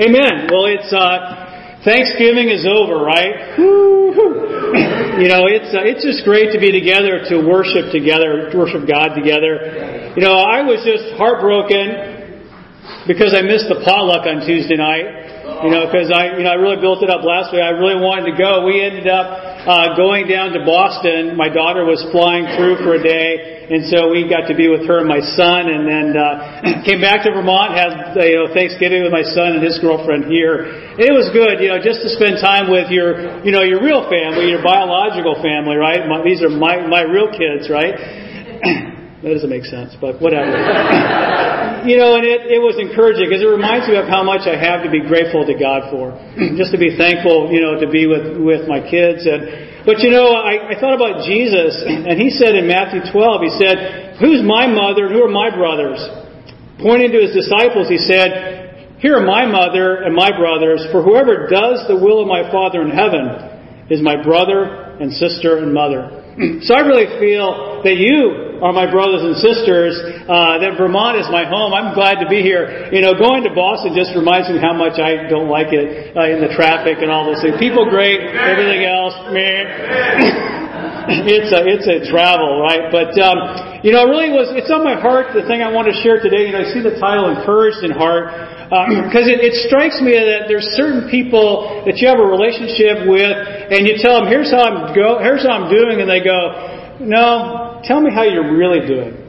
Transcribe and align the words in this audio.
Amen. 0.00 0.48
Well, 0.48 0.64
it's 0.72 0.88
uh, 0.88 1.84
Thanksgiving 1.84 2.48
is 2.48 2.64
over, 2.64 3.04
right? 3.04 3.60
you 5.20 5.28
know, 5.28 5.44
it's 5.44 5.68
uh, 5.76 5.84
it's 5.84 6.00
just 6.00 6.24
great 6.24 6.48
to 6.56 6.58
be 6.58 6.72
together 6.72 7.20
to 7.28 7.44
worship 7.44 7.92
together, 7.92 8.48
to 8.48 8.54
worship 8.56 8.88
God 8.88 9.12
together. 9.12 10.16
You 10.16 10.24
know, 10.24 10.40
I 10.40 10.64
was 10.64 10.80
just 10.80 11.12
heartbroken 11.20 13.04
because 13.04 13.36
I 13.36 13.44
missed 13.44 13.68
the 13.68 13.84
potluck 13.84 14.24
on 14.24 14.40
Tuesday 14.48 14.80
night. 14.80 15.28
You 15.60 15.68
know, 15.68 15.84
because 15.92 16.08
I, 16.08 16.40
you 16.40 16.48
know, 16.48 16.56
I 16.56 16.58
really 16.58 16.80
built 16.80 17.04
it 17.04 17.12
up 17.12 17.20
last 17.20 17.52
week. 17.52 17.60
I 17.60 17.76
really 17.76 18.00
wanted 18.00 18.32
to 18.32 18.34
go. 18.40 18.64
We 18.64 18.80
ended 18.80 19.12
up 19.12 19.51
uh, 19.62 19.94
going 19.94 20.26
down 20.26 20.50
to 20.58 20.66
Boston. 20.66 21.38
My 21.38 21.48
daughter 21.48 21.86
was 21.86 22.02
flying 22.10 22.50
through 22.58 22.82
for 22.82 22.98
a 22.98 23.02
day, 23.02 23.66
and 23.70 23.86
so 23.86 24.10
we 24.10 24.26
got 24.26 24.50
to 24.50 24.56
be 24.58 24.66
with 24.66 24.82
her 24.90 24.98
and 24.98 25.08
my 25.08 25.22
son, 25.22 25.70
and 25.70 25.86
then 25.86 26.06
uh, 26.18 26.82
came 26.86 26.98
back 26.98 27.22
to 27.22 27.30
Vermont. 27.30 27.70
Had 27.70 28.18
you 28.26 28.42
know 28.42 28.50
Thanksgiving 28.50 29.06
with 29.06 29.14
my 29.14 29.22
son 29.22 29.54
and 29.54 29.62
his 29.62 29.78
girlfriend 29.78 30.26
here. 30.26 30.66
And 30.66 31.04
it 31.06 31.14
was 31.14 31.30
good, 31.30 31.62
you 31.62 31.70
know, 31.70 31.78
just 31.78 32.02
to 32.02 32.10
spend 32.10 32.42
time 32.42 32.68
with 32.68 32.90
your, 32.90 33.40
you 33.46 33.54
know, 33.54 33.62
your 33.62 33.80
real 33.80 34.04
family, 34.10 34.50
your 34.50 34.66
biological 34.66 35.38
family, 35.38 35.78
right? 35.78 36.04
My, 36.10 36.26
these 36.26 36.42
are 36.42 36.50
my 36.50 36.82
my 36.82 37.06
real 37.06 37.30
kids, 37.30 37.70
right? 37.70 37.94
That 39.22 39.30
doesn't 39.30 39.50
make 39.50 39.64
sense, 39.70 39.94
but 40.02 40.18
whatever. 40.18 40.50
you 41.86 41.94
know, 41.94 42.18
and 42.18 42.26
it, 42.26 42.50
it 42.50 42.58
was 42.58 42.74
encouraging 42.78 43.30
because 43.30 43.38
it 43.38 43.50
reminds 43.50 43.86
me 43.86 43.94
of 43.94 44.10
how 44.10 44.26
much 44.26 44.50
I 44.50 44.58
have 44.58 44.82
to 44.82 44.90
be 44.90 44.98
grateful 44.98 45.46
to 45.46 45.54
God 45.54 45.94
for. 45.94 46.10
Just 46.58 46.74
to 46.74 46.78
be 46.78 46.98
thankful, 46.98 47.50
you 47.54 47.62
know, 47.62 47.78
to 47.78 47.86
be 47.86 48.10
with, 48.10 48.34
with 48.38 48.66
my 48.66 48.82
kids. 48.82 49.22
And, 49.22 49.86
but 49.86 50.02
you 50.02 50.10
know, 50.10 50.34
I, 50.34 50.74
I 50.74 50.74
thought 50.74 50.98
about 50.98 51.22
Jesus, 51.22 51.86
and 51.86 52.18
he 52.18 52.34
said 52.34 52.58
in 52.58 52.66
Matthew 52.66 53.02
12, 53.14 53.46
he 53.46 53.52
said, 53.62 53.76
Who's 54.18 54.42
my 54.42 54.66
mother 54.66 55.06
and 55.06 55.14
who 55.14 55.22
are 55.22 55.30
my 55.30 55.54
brothers? 55.54 56.02
Pointing 56.82 57.14
to 57.14 57.22
his 57.22 57.30
disciples, 57.30 57.86
he 57.86 58.02
said, 58.02 58.98
Here 58.98 59.18
are 59.18 59.26
my 59.26 59.46
mother 59.46 60.02
and 60.02 60.14
my 60.14 60.34
brothers, 60.34 60.82
for 60.90 61.02
whoever 61.02 61.46
does 61.46 61.86
the 61.86 61.94
will 61.94 62.22
of 62.22 62.26
my 62.26 62.50
Father 62.50 62.82
in 62.82 62.90
heaven 62.90 63.86
is 63.86 64.02
my 64.02 64.18
brother 64.18 64.98
and 64.98 65.14
sister 65.14 65.58
and 65.58 65.74
mother. 65.74 66.21
So 66.64 66.72
I 66.72 66.80
really 66.88 67.08
feel 67.20 67.84
that 67.84 68.00
you 68.00 68.56
are 68.64 68.72
my 68.72 68.88
brothers 68.88 69.20
and 69.20 69.36
sisters, 69.36 69.98
uh, 70.24 70.56
that 70.62 70.78
Vermont 70.78 71.18
is 71.18 71.26
my 71.28 71.44
home. 71.44 71.74
I'm 71.74 71.92
glad 71.92 72.22
to 72.22 72.28
be 72.30 72.40
here. 72.40 72.88
You 72.94 73.02
know, 73.02 73.12
going 73.18 73.42
to 73.42 73.52
Boston 73.52 73.92
just 73.92 74.14
reminds 74.14 74.48
me 74.48 74.56
how 74.56 74.72
much 74.72 75.02
I 75.02 75.28
don't 75.28 75.50
like 75.50 75.74
it 75.74 76.14
uh, 76.14 76.30
in 76.30 76.40
the 76.40 76.48
traffic 76.54 77.02
and 77.02 77.10
all 77.10 77.26
those 77.26 77.42
things. 77.42 77.58
People 77.58 77.90
great, 77.90 78.22
everything 78.22 78.86
else, 78.86 79.18
man. 79.34 80.62
it's 81.26 81.50
a 81.50 81.60
it's 81.66 81.88
a 81.90 82.06
travel, 82.06 82.62
right? 82.62 82.86
But 82.88 83.12
um, 83.18 83.82
you 83.82 83.90
know, 83.90 84.06
it 84.06 84.10
really 84.14 84.30
was. 84.30 84.54
It's 84.54 84.70
on 84.70 84.86
my 84.86 84.94
heart. 84.94 85.34
The 85.34 85.42
thing 85.44 85.58
I 85.58 85.74
want 85.74 85.90
to 85.90 85.96
share 86.00 86.22
today. 86.22 86.46
You 86.46 86.54
know, 86.54 86.62
I 86.62 86.70
see 86.70 86.80
the 86.80 86.96
title 87.02 87.34
"Encouraged 87.34 87.82
in 87.82 87.90
Heart" 87.90 88.61
because 88.68 89.26
uh, 89.26 89.32
it, 89.34 89.40
it 89.42 89.54
strikes 89.66 89.98
me 90.02 90.12
that 90.14 90.46
there's 90.46 90.66
certain 90.76 91.08
people 91.10 91.82
that 91.86 91.98
you 91.98 92.06
have 92.06 92.18
a 92.18 92.28
relationship 92.28 93.08
with, 93.08 93.34
and 93.72 93.86
you 93.88 93.96
tell 93.98 94.20
them, 94.20 94.28
"Here's 94.28 94.50
how 94.50 94.66
I'm 94.66 94.94
go. 94.94 95.18
Here's 95.18 95.42
how 95.42 95.62
I'm 95.62 95.68
doing," 95.70 96.02
and 96.02 96.08
they 96.08 96.22
go, 96.22 96.98
"No, 97.00 97.80
tell 97.84 98.00
me 98.00 98.10
how 98.10 98.22
you're 98.22 98.54
really 98.54 98.86
doing. 98.86 99.22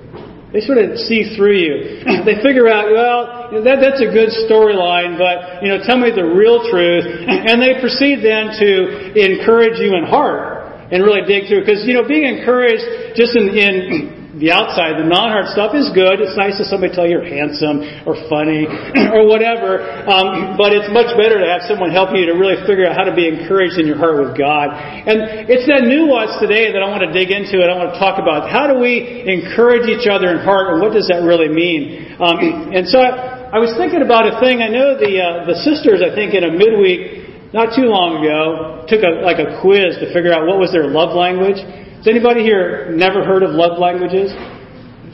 They 0.53 0.61
sort 0.61 0.77
of 0.77 1.01
see 1.01 1.33
through 1.33 1.57
you. 1.57 2.05
they 2.29 2.37
figure 2.45 2.69
out, 2.69 2.93
well, 2.93 3.49
that, 3.65 3.81
that's 3.81 3.99
a 4.05 4.13
good 4.13 4.29
storyline, 4.45 5.17
but, 5.17 5.65
you 5.65 5.73
know, 5.73 5.81
tell 5.81 5.97
me 5.97 6.13
the 6.13 6.23
real 6.23 6.61
truth. 6.69 7.25
And 7.43 7.59
they 7.59 7.81
proceed 7.81 8.21
then 8.21 8.53
to 8.61 9.17
encourage 9.17 9.81
you 9.81 9.97
in 9.97 10.05
heart 10.05 10.87
and 10.93 11.03
really 11.03 11.25
dig 11.25 11.49
through. 11.49 11.65
Because, 11.65 11.83
you 11.83 11.97
know, 11.97 12.07
being 12.07 12.23
encouraged 12.23 13.17
just 13.17 13.35
in, 13.35 13.49
in 13.49 14.22
the 14.33 14.49
outside, 14.49 14.97
the 14.97 15.05
non-heart 15.05 15.53
stuff 15.53 15.77
is 15.77 15.93
good. 15.93 16.17
It's 16.17 16.33
nice 16.33 16.57
to 16.57 16.65
somebody 16.65 16.89
tell 16.89 17.05
you 17.05 17.21
you're 17.21 17.29
handsome 17.29 17.85
or 18.09 18.17
funny 18.25 18.65
or 19.13 19.29
whatever. 19.29 19.77
Um, 20.09 20.57
but 20.57 20.73
it's 20.73 20.89
much 20.89 21.13
better 21.13 21.37
to 21.37 21.45
have 21.45 21.69
someone 21.69 21.93
help 21.93 22.17
you 22.17 22.25
to 22.25 22.33
really 22.33 22.57
figure 22.65 22.89
out 22.89 22.97
how 22.97 23.05
to 23.05 23.13
be 23.13 23.29
encouraged 23.29 23.77
in 23.77 23.85
your 23.85 24.01
heart 24.01 24.17
with 24.17 24.33
God. 24.33 24.73
And 24.73 25.45
it's 25.45 25.69
that 25.69 25.85
nuance 25.85 26.33
today 26.41 26.73
that 26.73 26.81
I 26.81 26.89
want 26.89 27.05
to 27.05 27.13
dig 27.13 27.29
into 27.29 27.61
and 27.61 27.69
I 27.69 27.77
want 27.77 27.93
to 27.93 27.99
talk 28.01 28.17
about. 28.17 28.49
How 28.49 28.65
do 28.65 28.81
we 28.81 29.21
encourage 29.29 29.85
each 29.85 30.09
other 30.09 30.33
in 30.33 30.41
heart 30.41 30.73
and 30.73 30.81
what 30.81 30.97
does 30.97 31.05
that 31.13 31.21
really 31.21 31.53
mean? 31.53 32.17
Um, 32.17 32.41
and 32.73 32.89
so 32.89 33.05
I, 33.05 33.53
I, 33.53 33.59
was 33.61 33.77
thinking 33.77 34.01
about 34.01 34.25
a 34.25 34.41
thing. 34.41 34.65
I 34.65 34.69
know 34.73 34.97
the, 34.97 35.13
uh, 35.21 35.45
the 35.45 35.61
sisters, 35.61 36.01
I 36.01 36.09
think 36.09 36.33
in 36.33 36.41
a 36.41 36.49
midweek 36.49 37.53
not 37.53 37.77
too 37.77 37.85
long 37.85 38.17
ago, 38.17 38.81
took 38.89 39.05
a, 39.05 39.21
like 39.21 39.37
a 39.37 39.61
quiz 39.61 40.01
to 40.01 40.09
figure 40.09 40.33
out 40.33 40.49
what 40.49 40.57
was 40.57 40.73
their 40.73 40.89
love 40.89 41.13
language. 41.13 41.61
Has 42.03 42.11
anybody 42.11 42.43
here 42.43 42.91
never 42.91 43.23
heard 43.23 43.47
of 43.47 43.55
love 43.55 43.79
languages? 43.79 44.27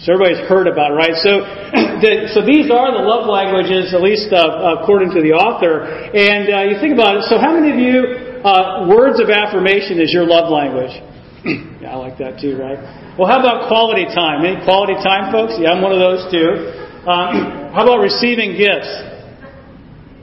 So 0.01 0.09
everybody's 0.09 0.41
heard 0.49 0.65
about 0.65 0.89
it, 0.89 0.97
right? 0.97 1.13
So, 1.21 1.45
the, 2.01 2.33
so 2.33 2.41
these 2.41 2.65
are 2.73 2.89
the 2.89 3.05
love 3.05 3.29
languages, 3.29 3.93
at 3.93 4.01
least 4.01 4.33
uh, 4.33 4.81
according 4.81 5.13
to 5.13 5.21
the 5.21 5.37
author. 5.37 5.85
And 5.85 6.49
uh, 6.49 6.65
you 6.65 6.81
think 6.81 6.97
about 6.97 7.21
it. 7.21 7.29
So, 7.29 7.37
how 7.37 7.53
many 7.53 7.69
of 7.69 7.77
you 7.77 8.41
uh, 8.41 8.89
words 8.89 9.21
of 9.21 9.29
affirmation 9.29 10.01
is 10.01 10.09
your 10.09 10.25
love 10.25 10.49
language? 10.49 10.97
yeah, 11.77 11.93
I 11.93 11.97
like 12.01 12.17
that 12.17 12.41
too, 12.41 12.57
right? 12.57 12.81
Well, 13.21 13.29
how 13.29 13.37
about 13.37 13.69
quality 13.69 14.09
time? 14.09 14.41
Any 14.41 14.57
quality 14.65 14.97
time, 14.97 15.29
folks? 15.29 15.61
Yeah, 15.61 15.77
I'm 15.77 15.85
one 15.85 15.93
of 15.93 16.01
those 16.01 16.25
too. 16.33 16.73
Um, 17.05 17.69
how 17.77 17.85
about 17.85 18.01
receiving 18.01 18.57
gifts? 18.57 18.89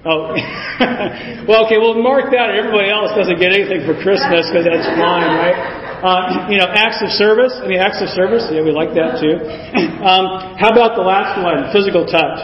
Oh, 0.03 0.35
well, 1.47 1.63
okay. 1.71 1.79
Well, 1.79 1.95
mark 1.95 2.35
that. 2.35 2.59
Everybody 2.59 2.91
else 2.91 3.15
doesn't 3.15 3.39
get 3.39 3.55
anything 3.55 3.87
for 3.87 3.95
Christmas 4.03 4.51
because 4.51 4.67
that's 4.67 4.91
fine, 4.99 5.31
right? 5.31 5.86
Uh, 5.97 6.53
you 6.53 6.61
know, 6.61 6.69
acts 6.69 7.01
of 7.01 7.09
service. 7.17 7.57
Any 7.65 7.81
acts 7.81 8.05
of 8.05 8.13
service? 8.13 8.45
Yeah, 8.53 8.61
we 8.61 8.73
like 8.73 8.93
that 8.93 9.17
too. 9.17 9.41
Um, 10.05 10.57
how 10.61 10.69
about 10.69 10.93
the 10.93 11.03
last 11.03 11.41
one? 11.41 11.73
Physical 11.73 12.05
touch. 12.05 12.37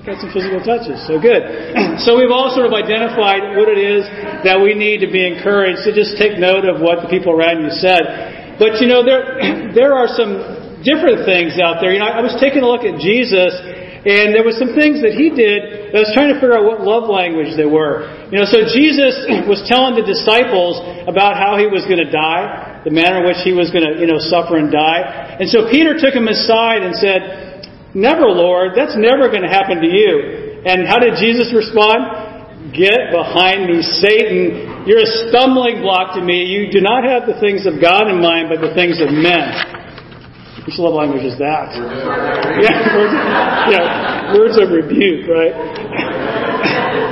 We've 0.00 0.08
got 0.08 0.16
some 0.16 0.32
physical 0.32 0.64
touches, 0.64 0.96
so 1.04 1.20
good. 1.20 1.44
So 2.00 2.16
we've 2.16 2.32
all 2.32 2.48
sort 2.56 2.64
of 2.64 2.72
identified 2.72 3.52
what 3.60 3.68
it 3.68 3.76
is 3.76 4.08
that 4.40 4.56
we 4.56 4.72
need 4.72 5.04
to 5.04 5.10
be 5.12 5.20
encouraged. 5.20 5.84
So 5.84 5.92
just 5.92 6.16
take 6.16 6.40
note 6.40 6.64
of 6.64 6.80
what 6.80 7.04
the 7.04 7.12
people 7.12 7.36
around 7.36 7.60
you 7.60 7.68
said. 7.68 8.56
But 8.56 8.80
you 8.80 8.88
know, 8.88 9.04
there 9.04 9.36
there 9.76 9.92
are 9.92 10.08
some 10.08 10.80
different 10.80 11.28
things 11.28 11.60
out 11.60 11.84
there. 11.84 11.92
You 11.92 12.00
know, 12.00 12.08
I 12.08 12.24
was 12.24 12.32
taking 12.40 12.64
a 12.64 12.68
look 12.68 12.88
at 12.88 12.96
Jesus 12.96 13.52
and 14.00 14.32
there 14.32 14.40
were 14.40 14.56
some 14.56 14.72
things 14.72 15.04
that 15.04 15.12
he 15.12 15.28
did 15.28 15.92
that 15.92 16.00
I 16.00 16.08
was 16.08 16.12
trying 16.16 16.32
to 16.32 16.40
figure 16.40 16.56
out 16.56 16.64
what 16.64 16.80
love 16.80 17.04
language 17.04 17.52
they 17.52 17.68
were. 17.68 18.08
You 18.32 18.40
know, 18.40 18.48
so 18.48 18.64
Jesus 18.64 19.28
was 19.52 19.60
telling 19.68 19.92
the 19.92 20.06
disciples 20.06 20.80
about 21.04 21.36
how 21.36 21.60
he 21.60 21.68
was 21.68 21.84
going 21.84 22.00
to 22.00 22.08
die, 22.08 22.69
the 22.84 22.90
manner 22.90 23.20
in 23.20 23.26
which 23.28 23.40
he 23.44 23.52
was 23.52 23.68
going 23.68 23.84
to, 23.84 24.00
you 24.00 24.08
know, 24.08 24.18
suffer 24.18 24.56
and 24.56 24.72
die. 24.72 25.36
And 25.40 25.48
so 25.48 25.68
Peter 25.68 25.96
took 25.98 26.16
him 26.16 26.28
aside 26.28 26.80
and 26.82 26.96
said, 26.96 27.50
Never, 27.92 28.30
Lord, 28.30 28.78
that's 28.78 28.94
never 28.94 29.28
going 29.28 29.42
to 29.42 29.50
happen 29.50 29.82
to 29.82 29.90
you. 29.90 30.62
And 30.62 30.86
how 30.86 31.02
did 31.02 31.18
Jesus 31.18 31.50
respond? 31.50 32.70
Get 32.70 33.10
behind 33.10 33.66
me, 33.66 33.82
Satan. 33.82 34.86
You're 34.86 35.02
a 35.02 35.12
stumbling 35.26 35.82
block 35.82 36.14
to 36.14 36.22
me. 36.22 36.46
You 36.46 36.70
do 36.70 36.80
not 36.80 37.02
have 37.02 37.26
the 37.26 37.34
things 37.40 37.66
of 37.66 37.82
God 37.82 38.06
in 38.06 38.22
mind, 38.22 38.46
but 38.46 38.62
the 38.62 38.72
things 38.78 39.02
of 39.02 39.10
men. 39.10 39.50
Which 40.66 40.78
love 40.78 40.94
language 40.94 41.24
is 41.24 41.34
that? 41.38 41.74
Yeah, 41.74 42.94
words, 42.94 43.16
yeah, 43.74 44.38
words 44.38 44.54
of 44.60 44.70
rebuke, 44.70 45.26
right? 45.26 46.09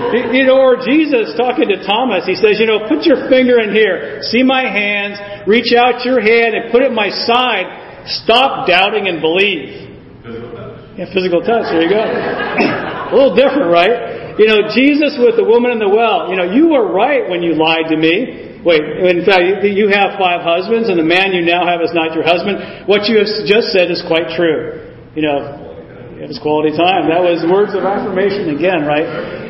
You 0.08 0.44
know, 0.44 0.58
or 0.60 0.80
Jesus 0.80 1.36
talking 1.36 1.68
to 1.68 1.84
Thomas, 1.84 2.24
he 2.24 2.34
says, 2.34 2.60
you 2.60 2.66
know, 2.66 2.88
put 2.88 3.04
your 3.04 3.28
finger 3.28 3.60
in 3.60 3.72
here, 3.72 4.22
see 4.22 4.42
my 4.42 4.64
hands, 4.64 5.20
reach 5.46 5.74
out 5.76 6.04
your 6.04 6.20
hand 6.20 6.54
and 6.54 6.72
put 6.72 6.82
it 6.82 6.88
in 6.88 6.96
my 6.96 7.10
side. 7.10 8.06
Stop 8.24 8.66
doubting 8.66 9.08
and 9.08 9.20
believe. 9.20 9.88
Yeah, 10.96 11.12
physical 11.12 11.44
touch. 11.44 11.68
There 11.70 11.82
you 11.84 11.92
go. 11.92 12.00
A 12.00 13.14
little 13.14 13.36
different, 13.36 13.70
right? 13.70 14.34
You 14.38 14.46
know, 14.46 14.70
Jesus 14.70 15.18
with 15.18 15.36
the 15.36 15.44
woman 15.44 15.70
in 15.74 15.78
the 15.78 15.90
well. 15.90 16.30
You 16.30 16.36
know, 16.36 16.48
you 16.50 16.70
were 16.70 16.90
right 16.90 17.28
when 17.28 17.42
you 17.42 17.54
lied 17.54 17.90
to 17.90 17.96
me. 17.96 18.62
Wait, 18.66 18.82
in 18.82 19.22
fact, 19.22 19.62
you 19.62 19.86
have 19.94 20.18
five 20.18 20.42
husbands, 20.42 20.90
and 20.90 20.98
the 20.98 21.06
man 21.06 21.30
you 21.30 21.46
now 21.46 21.62
have 21.62 21.80
is 21.80 21.94
not 21.94 22.14
your 22.14 22.26
husband. 22.26 22.86
What 22.90 23.06
you 23.06 23.22
have 23.22 23.30
just 23.46 23.70
said 23.70 23.90
is 23.90 24.02
quite 24.06 24.34
true. 24.34 24.94
You 25.14 25.22
know, 25.22 26.18
it 26.18 26.26
was 26.26 26.38
quality 26.42 26.74
time. 26.74 27.06
That 27.06 27.22
was 27.22 27.46
words 27.46 27.78
of 27.78 27.86
affirmation 27.86 28.50
again, 28.50 28.82
right? 28.82 29.47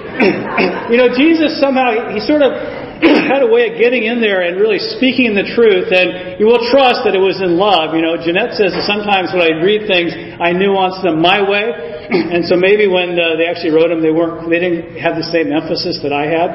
You 0.91 0.99
know, 0.99 1.15
Jesus 1.15 1.61
somehow, 1.63 2.11
he 2.11 2.19
sort 2.19 2.43
of 2.43 2.51
had 3.31 3.47
a 3.47 3.51
way 3.51 3.71
of 3.71 3.79
getting 3.79 4.03
in 4.03 4.19
there 4.19 4.43
and 4.43 4.59
really 4.59 4.83
speaking 4.99 5.31
the 5.39 5.47
truth, 5.55 5.95
and 5.95 6.41
you 6.43 6.51
will 6.51 6.63
trust 6.75 7.07
that 7.07 7.15
it 7.15 7.23
was 7.23 7.39
in 7.39 7.55
love. 7.55 7.95
You 7.95 8.03
know, 8.03 8.19
Jeanette 8.19 8.59
says 8.59 8.75
that 8.75 8.83
sometimes 8.83 9.31
when 9.31 9.39
I 9.39 9.63
read 9.63 9.87
things, 9.87 10.11
I 10.43 10.51
nuance 10.51 10.99
them 11.07 11.23
my 11.23 11.39
way, 11.39 11.71
and 12.35 12.43
so 12.43 12.59
maybe 12.59 12.91
when 12.91 13.15
uh, 13.15 13.39
they 13.39 13.47
actually 13.47 13.71
wrote 13.71 13.95
them, 13.95 14.03
they 14.03 14.11
weren't, 14.11 14.51
they 14.51 14.59
didn't 14.59 14.99
have 14.99 15.15
the 15.15 15.27
same 15.31 15.55
emphasis 15.55 16.03
that 16.03 16.11
I 16.11 16.27
had. 16.27 16.51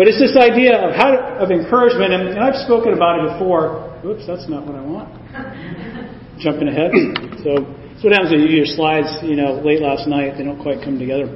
But 0.00 0.08
it's 0.08 0.16
this 0.16 0.32
idea 0.40 0.72
of 0.80 0.96
how 0.96 1.12
of 1.36 1.52
encouragement, 1.52 2.16
and, 2.16 2.32
and 2.32 2.40
I've 2.40 2.56
spoken 2.64 2.96
about 2.96 3.20
it 3.20 3.36
before. 3.36 3.92
Oops, 4.00 4.24
that's 4.24 4.48
not 4.48 4.64
what 4.64 4.80
I 4.80 4.84
want. 4.84 5.12
Jumping 6.40 6.72
ahead. 6.72 6.92
So 7.42 7.58
that's 7.58 8.04
what 8.04 8.12
happens 8.14 8.30
when 8.30 8.40
you 8.40 8.48
do 8.48 8.54
your 8.54 8.70
slides, 8.70 9.18
you 9.22 9.34
know, 9.34 9.58
late 9.66 9.82
last 9.82 10.06
night. 10.06 10.38
They 10.38 10.44
don't 10.44 10.62
quite 10.62 10.78
come 10.78 10.96
together. 10.96 11.26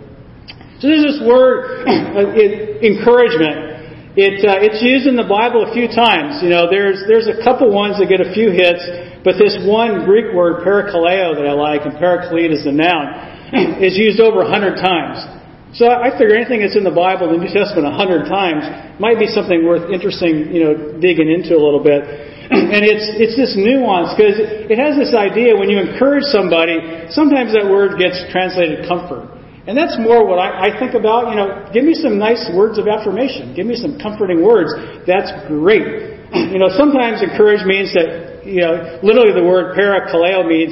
So 0.77 0.93
there's 0.93 1.17
this 1.17 1.21
word, 1.25 1.89
uh, 1.89 2.37
encouragement. 2.85 4.13
It, 4.13 4.45
uh, 4.45 4.61
it's 4.61 4.85
used 4.85 5.09
in 5.09 5.17
the 5.17 5.25
Bible 5.25 5.65
a 5.65 5.73
few 5.73 5.89
times. 5.89 6.45
You 6.45 6.53
know, 6.53 6.69
there's 6.69 7.05
there's 7.09 7.29
a 7.29 7.41
couple 7.41 7.73
ones 7.73 7.97
that 7.97 8.13
get 8.13 8.21
a 8.21 8.33
few 8.37 8.53
hits, 8.53 8.85
but 9.25 9.41
this 9.41 9.57
one 9.65 10.05
Greek 10.05 10.37
word, 10.37 10.65
parakaleo, 10.65 11.37
that 11.37 11.49
I 11.49 11.57
like, 11.57 11.89
and 11.89 11.97
paraklete 11.97 12.53
is 12.53 12.65
the 12.65 12.77
noun, 12.77 13.81
is 13.81 13.97
used 13.97 14.21
over 14.21 14.45
a 14.45 14.49
hundred 14.49 14.77
times. 14.77 15.21
So 15.77 15.89
I 15.89 16.13
figure 16.17 16.33
anything 16.37 16.65
that's 16.65 16.77
in 16.77 16.85
the 16.85 16.93
Bible, 16.93 17.29
the 17.29 17.41
New 17.41 17.53
Testament, 17.53 17.85
a 17.85 17.93
hundred 17.93 18.29
times, 18.29 18.65
might 18.97 19.21
be 19.21 19.29
something 19.29 19.65
worth 19.65 19.93
interesting, 19.93 20.49
you 20.49 20.65
know, 20.65 20.73
digging 20.97 21.29
into 21.29 21.53
a 21.53 21.61
little 21.61 21.85
bit. 21.85 22.05
And 22.49 22.81
it's 22.85 23.05
it's 23.21 23.37
this 23.37 23.53
nuance 23.57 24.17
because 24.17 24.41
it 24.41 24.81
has 24.81 24.97
this 24.97 25.13
idea 25.13 25.53
when 25.57 25.69
you 25.69 25.77
encourage 25.81 26.25
somebody, 26.33 27.09
sometimes 27.13 27.53
that 27.53 27.69
word 27.69 28.01
gets 28.01 28.17
translated 28.33 28.89
comfort. 28.89 29.36
And 29.67 29.77
that's 29.77 29.99
more 29.99 30.23
what 30.23 30.39
I, 30.39 30.71
I 30.71 30.79
think 30.79 30.95
about. 30.95 31.31
You 31.31 31.37
know, 31.37 31.67
give 31.75 31.83
me 31.83 31.95
some 31.95 32.19
nice 32.19 32.47
words 32.55 32.79
of 32.79 32.87
affirmation. 32.87 33.55
Give 33.55 33.67
me 33.67 33.75
some 33.75 33.99
comforting 33.99 34.43
words. 34.43 34.71
That's 35.07 35.31
great. 35.51 36.15
You 36.31 36.59
know, 36.59 36.71
sometimes 36.71 37.23
encourage 37.23 37.67
means 37.67 37.91
that, 37.95 38.47
you 38.47 38.63
know, 38.63 39.03
literally 39.03 39.35
the 39.35 39.43
word 39.43 39.75
parakaleo 39.75 40.47
means 40.47 40.71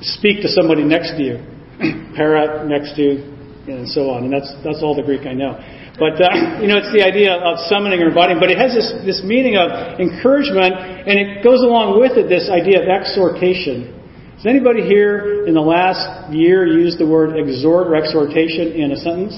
speak 0.00 0.40
to 0.42 0.48
somebody 0.48 0.84
next 0.84 1.16
to 1.16 1.22
you. 1.22 1.36
Para, 2.16 2.64
next 2.64 2.96
to, 2.96 3.20
and 3.68 3.88
so 3.88 4.08
on. 4.08 4.24
And 4.24 4.32
that's, 4.32 4.48
that's 4.64 4.80
all 4.80 4.96
the 4.96 5.04
Greek 5.04 5.28
I 5.28 5.36
know. 5.36 5.60
But, 6.00 6.16
uh, 6.16 6.64
you 6.64 6.68
know, 6.72 6.80
it's 6.80 6.88
the 6.96 7.04
idea 7.04 7.36
of 7.36 7.60
summoning 7.68 8.00
or 8.00 8.08
inviting, 8.08 8.40
but 8.40 8.48
it 8.48 8.56
has 8.56 8.72
this, 8.72 8.88
this 9.04 9.20
meaning 9.20 9.60
of 9.60 10.00
encouragement, 10.00 10.72
and 10.72 11.20
it 11.20 11.44
goes 11.44 11.60
along 11.60 12.00
with 12.00 12.16
it 12.16 12.32
this 12.32 12.48
idea 12.48 12.80
of 12.80 12.88
exhortation. 12.88 13.99
Has 14.40 14.48
anybody 14.48 14.80
here 14.80 15.44
in 15.44 15.52
the 15.52 15.60
last 15.60 16.32
year 16.32 16.64
used 16.64 16.96
the 16.96 17.04
word 17.04 17.36
exhort 17.36 17.92
or 17.92 17.94
exhortation 17.94 18.72
in 18.72 18.88
a 18.88 18.96
sentence? 18.96 19.36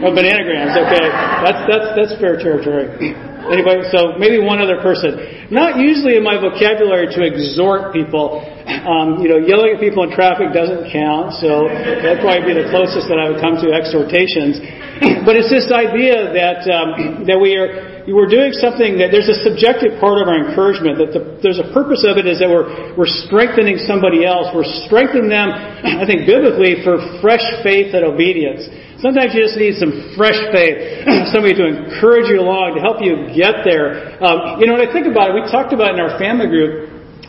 Oh, 0.00 0.16
bananagrams. 0.16 0.72
Okay, 0.72 1.12
that's 1.44 1.60
that's 1.68 1.88
that's 1.92 2.14
fair 2.24 2.40
territory. 2.40 2.88
Anybody? 3.52 3.84
So 3.92 4.16
maybe 4.16 4.40
one 4.40 4.64
other 4.64 4.80
person. 4.80 5.44
Not 5.52 5.76
usually 5.76 6.16
in 6.16 6.24
my 6.24 6.40
vocabulary 6.40 7.12
to 7.12 7.20
exhort 7.20 7.92
people. 7.92 8.40
Um, 8.68 9.24
you 9.24 9.32
know, 9.32 9.40
yelling 9.40 9.72
at 9.72 9.80
people 9.80 10.04
in 10.04 10.12
traffic 10.12 10.52
doesn't 10.52 10.92
count, 10.92 11.32
so 11.40 11.72
that'd 11.72 12.20
probably 12.20 12.52
be 12.52 12.56
the 12.60 12.68
closest 12.68 13.08
that 13.08 13.16
I 13.16 13.32
would 13.32 13.40
come 13.40 13.56
to 13.64 13.72
exhortations. 13.72 14.60
But 14.98 15.36
it's 15.36 15.52
this 15.52 15.70
idea 15.70 16.32
that 16.34 16.66
um, 16.66 17.22
that 17.28 17.38
we 17.38 17.54
are 17.54 18.02
we're 18.08 18.28
doing 18.28 18.50
something 18.56 18.96
that 18.98 19.12
there's 19.12 19.28
a 19.28 19.38
subjective 19.44 20.00
part 20.00 20.18
of 20.18 20.26
our 20.26 20.40
encouragement. 20.40 20.98
That 20.98 21.12
the, 21.12 21.22
there's 21.44 21.60
a 21.60 21.68
purpose 21.70 22.02
of 22.02 22.16
it 22.16 22.24
is 22.24 22.40
that 22.40 22.48
we're 22.48 22.96
we're 22.96 23.12
strengthening 23.28 23.78
somebody 23.84 24.24
else. 24.24 24.50
We're 24.50 24.68
strengthening 24.88 25.28
them. 25.28 25.52
I 25.52 26.02
think 26.08 26.24
biblically 26.26 26.80
for 26.82 26.98
fresh 27.20 27.44
faith 27.60 27.92
and 27.92 28.02
obedience. 28.08 28.66
Sometimes 28.98 29.30
you 29.30 29.46
just 29.46 29.54
need 29.54 29.78
some 29.78 30.16
fresh 30.18 30.40
faith, 30.50 31.06
somebody 31.34 31.54
to 31.54 31.64
encourage 31.70 32.26
you 32.26 32.42
along, 32.42 32.74
to 32.74 32.82
help 32.82 32.98
you 32.98 33.30
get 33.30 33.62
there. 33.62 34.18
Um, 34.18 34.58
you 34.58 34.66
know, 34.66 34.74
when 34.74 34.82
I 34.82 34.90
think 34.90 35.06
about 35.06 35.30
it, 35.30 35.38
we 35.38 35.46
talked 35.46 35.70
about 35.70 35.94
in 35.94 36.02
our 36.02 36.18
family 36.18 36.50
group 36.50 36.87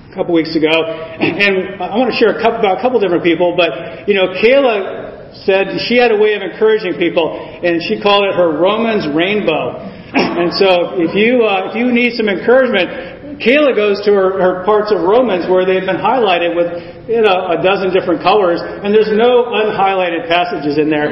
a 0.09 0.15
couple 0.15 0.33
weeks 0.33 0.55
ago, 0.57 0.73
and 0.73 1.77
I 1.77 1.93
want 1.93 2.09
to 2.09 2.17
share 2.17 2.33
a 2.33 2.41
couple, 2.41 2.57
about 2.57 2.79
a 2.79 2.81
couple 2.81 2.97
different 2.99 3.23
people, 3.23 3.53
but, 3.53 4.09
you 4.09 4.17
know, 4.17 4.33
Kayla 4.41 5.45
said 5.45 5.77
she 5.85 6.01
had 6.01 6.09
a 6.09 6.17
way 6.17 6.33
of 6.33 6.41
encouraging 6.41 6.97
people, 6.97 7.37
and 7.37 7.77
she 7.85 8.01
called 8.01 8.25
it 8.25 8.33
her 8.33 8.57
Romans 8.57 9.05
rainbow. 9.13 9.77
And 10.09 10.49
so 10.57 10.97
if 10.97 11.13
you, 11.13 11.45
uh, 11.45 11.69
if 11.69 11.77
you 11.77 11.93
need 11.93 12.17
some 12.17 12.25
encouragement, 12.25 13.37
Kayla 13.37 13.71
goes 13.71 14.01
to 14.03 14.11
her, 14.11 14.41
her 14.41 14.53
parts 14.65 14.91
of 14.91 15.05
Romans 15.05 15.47
where 15.47 15.63
they've 15.63 15.85
been 15.85 16.01
highlighted 16.01 16.57
with 16.57 16.67
you 17.07 17.23
know 17.23 17.55
a 17.55 17.61
dozen 17.63 17.93
different 17.95 18.19
colors, 18.19 18.59
and 18.59 18.91
there's 18.91 19.13
no 19.15 19.47
unhighlighted 19.47 20.27
passages 20.27 20.75
in 20.77 20.91
there. 20.91 21.07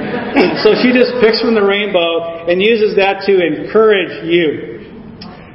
so 0.66 0.76
she 0.84 0.92
just 0.92 1.16
picks 1.24 1.40
from 1.40 1.56
the 1.56 1.64
rainbow 1.64 2.50
and 2.50 2.60
uses 2.60 3.00
that 3.00 3.24
to 3.30 3.40
encourage 3.40 4.28
you. 4.28 4.77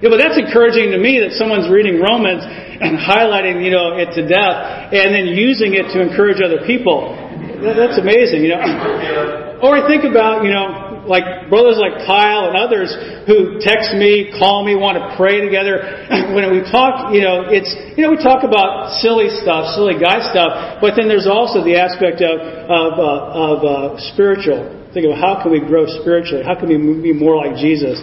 Yeah, 0.02 0.10
but 0.10 0.18
that's 0.18 0.34
encouraging 0.34 0.90
to 0.90 0.98
me 0.98 1.22
that 1.22 1.38
someone's 1.38 1.70
reading 1.70 2.02
Romans 2.02 2.42
and 2.42 2.98
highlighting, 2.98 3.62
you 3.62 3.70
know, 3.70 3.94
it 3.94 4.10
to 4.18 4.26
death 4.26 4.90
and 4.90 5.14
then 5.14 5.30
using 5.30 5.78
it 5.78 5.94
to 5.94 6.02
encourage 6.02 6.42
other 6.42 6.66
people. 6.66 7.14
That, 7.62 7.78
that's 7.78 8.02
amazing, 8.02 8.42
you 8.42 8.50
know. 8.50 9.62
or 9.62 9.78
I 9.78 9.86
think 9.86 10.02
about, 10.02 10.42
you 10.42 10.50
know, 10.50 11.06
like 11.06 11.46
brothers 11.46 11.78
like 11.78 12.02
Kyle 12.02 12.50
and 12.50 12.58
others 12.58 12.90
who 13.30 13.62
text 13.62 13.94
me, 13.94 14.34
call 14.38 14.66
me, 14.66 14.74
want 14.74 14.98
to 14.98 15.14
pray 15.14 15.38
together. 15.38 15.78
when 16.34 16.50
we 16.50 16.66
talk, 16.66 17.14
you 17.14 17.22
know, 17.22 17.46
it's 17.46 17.70
you 17.94 18.02
know 18.02 18.10
we 18.10 18.18
talk 18.18 18.42
about 18.42 18.98
silly 19.02 19.30
stuff, 19.30 19.74
silly 19.74 19.98
guy 19.98 20.22
stuff, 20.30 20.82
but 20.82 20.94
then 20.94 21.06
there's 21.06 21.26
also 21.26 21.62
the 21.62 21.78
aspect 21.78 22.22
of 22.22 22.38
of, 22.70 22.90
uh, 22.98 23.46
of 23.46 23.56
uh, 23.62 23.74
spiritual. 24.14 24.66
Think 24.94 25.06
of 25.10 25.18
how 25.18 25.42
can 25.42 25.50
we 25.50 25.58
grow 25.58 25.86
spiritually? 26.02 26.42
How 26.42 26.54
can 26.54 26.70
we 26.70 26.78
be 26.78 27.14
more 27.14 27.38
like 27.38 27.58
Jesus? 27.58 27.98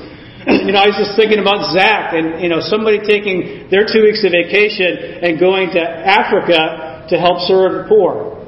you 0.65 0.73
know, 0.73 0.81
I 0.81 0.89
was 0.89 0.97
just 0.97 1.13
thinking 1.13 1.37
about 1.37 1.69
Zach 1.71 2.17
and 2.17 2.41
you 2.41 2.49
know 2.49 2.61
somebody 2.61 2.97
taking 2.99 3.69
their 3.69 3.85
two 3.85 4.01
weeks 4.01 4.25
of 4.25 4.33
vacation 4.33 5.21
and 5.21 5.39
going 5.39 5.69
to 5.77 5.81
Africa 5.81 7.05
to 7.09 7.15
help 7.17 7.45
serve 7.45 7.73
the 7.73 7.85
poor. 7.89 8.39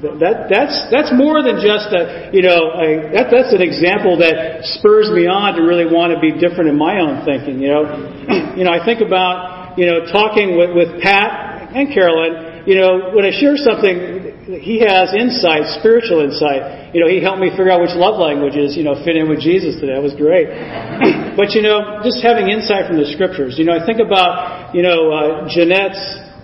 That, 0.00 0.48
that's, 0.48 0.88
that's 0.88 1.12
more 1.12 1.44
than 1.44 1.60
just 1.60 1.92
a, 1.92 2.32
you 2.32 2.40
know, 2.40 2.72
a, 2.72 3.12
that, 3.12 3.28
that's 3.28 3.52
an 3.52 3.60
example 3.60 4.16
that 4.24 4.64
spurs 4.80 5.12
me 5.12 5.28
on 5.28 5.60
to 5.60 5.60
really 5.60 5.84
want 5.84 6.16
to 6.16 6.18
be 6.24 6.32
different 6.32 6.72
in 6.72 6.76
my 6.80 7.04
own 7.04 7.20
thinking, 7.28 7.60
you 7.60 7.68
know. 7.68 7.84
you 8.56 8.64
know, 8.64 8.72
I 8.72 8.80
think 8.80 9.04
about, 9.04 9.76
you 9.76 9.84
know, 9.84 10.08
talking 10.08 10.56
with, 10.56 10.72
with 10.72 11.04
Pat 11.04 11.68
and 11.76 11.92
Carolyn, 11.92 12.49
you 12.66 12.76
know, 12.76 13.12
when 13.16 13.24
I 13.24 13.32
share 13.32 13.56
something, 13.56 14.58
he 14.60 14.80
has 14.82 15.14
insight, 15.14 15.78
spiritual 15.78 16.20
insight. 16.20 16.94
You 16.94 17.00
know, 17.04 17.08
he 17.08 17.22
helped 17.22 17.40
me 17.40 17.50
figure 17.50 17.70
out 17.70 17.80
which 17.80 17.94
love 17.94 18.18
languages, 18.18 18.76
you 18.76 18.82
know, 18.82 18.98
fit 19.04 19.16
in 19.16 19.28
with 19.28 19.40
Jesus 19.40 19.80
today. 19.80 19.94
That 19.94 20.02
was 20.02 20.14
great. 20.14 20.48
but, 21.38 21.54
you 21.54 21.62
know, 21.62 22.02
just 22.02 22.20
having 22.20 22.50
insight 22.50 22.90
from 22.90 22.98
the 22.98 23.08
scriptures. 23.14 23.56
You 23.56 23.64
know, 23.64 23.76
I 23.76 23.84
think 23.86 24.02
about, 24.02 24.74
you 24.74 24.82
know, 24.82 25.10
uh, 25.12 25.48
Jeanette's 25.48 26.00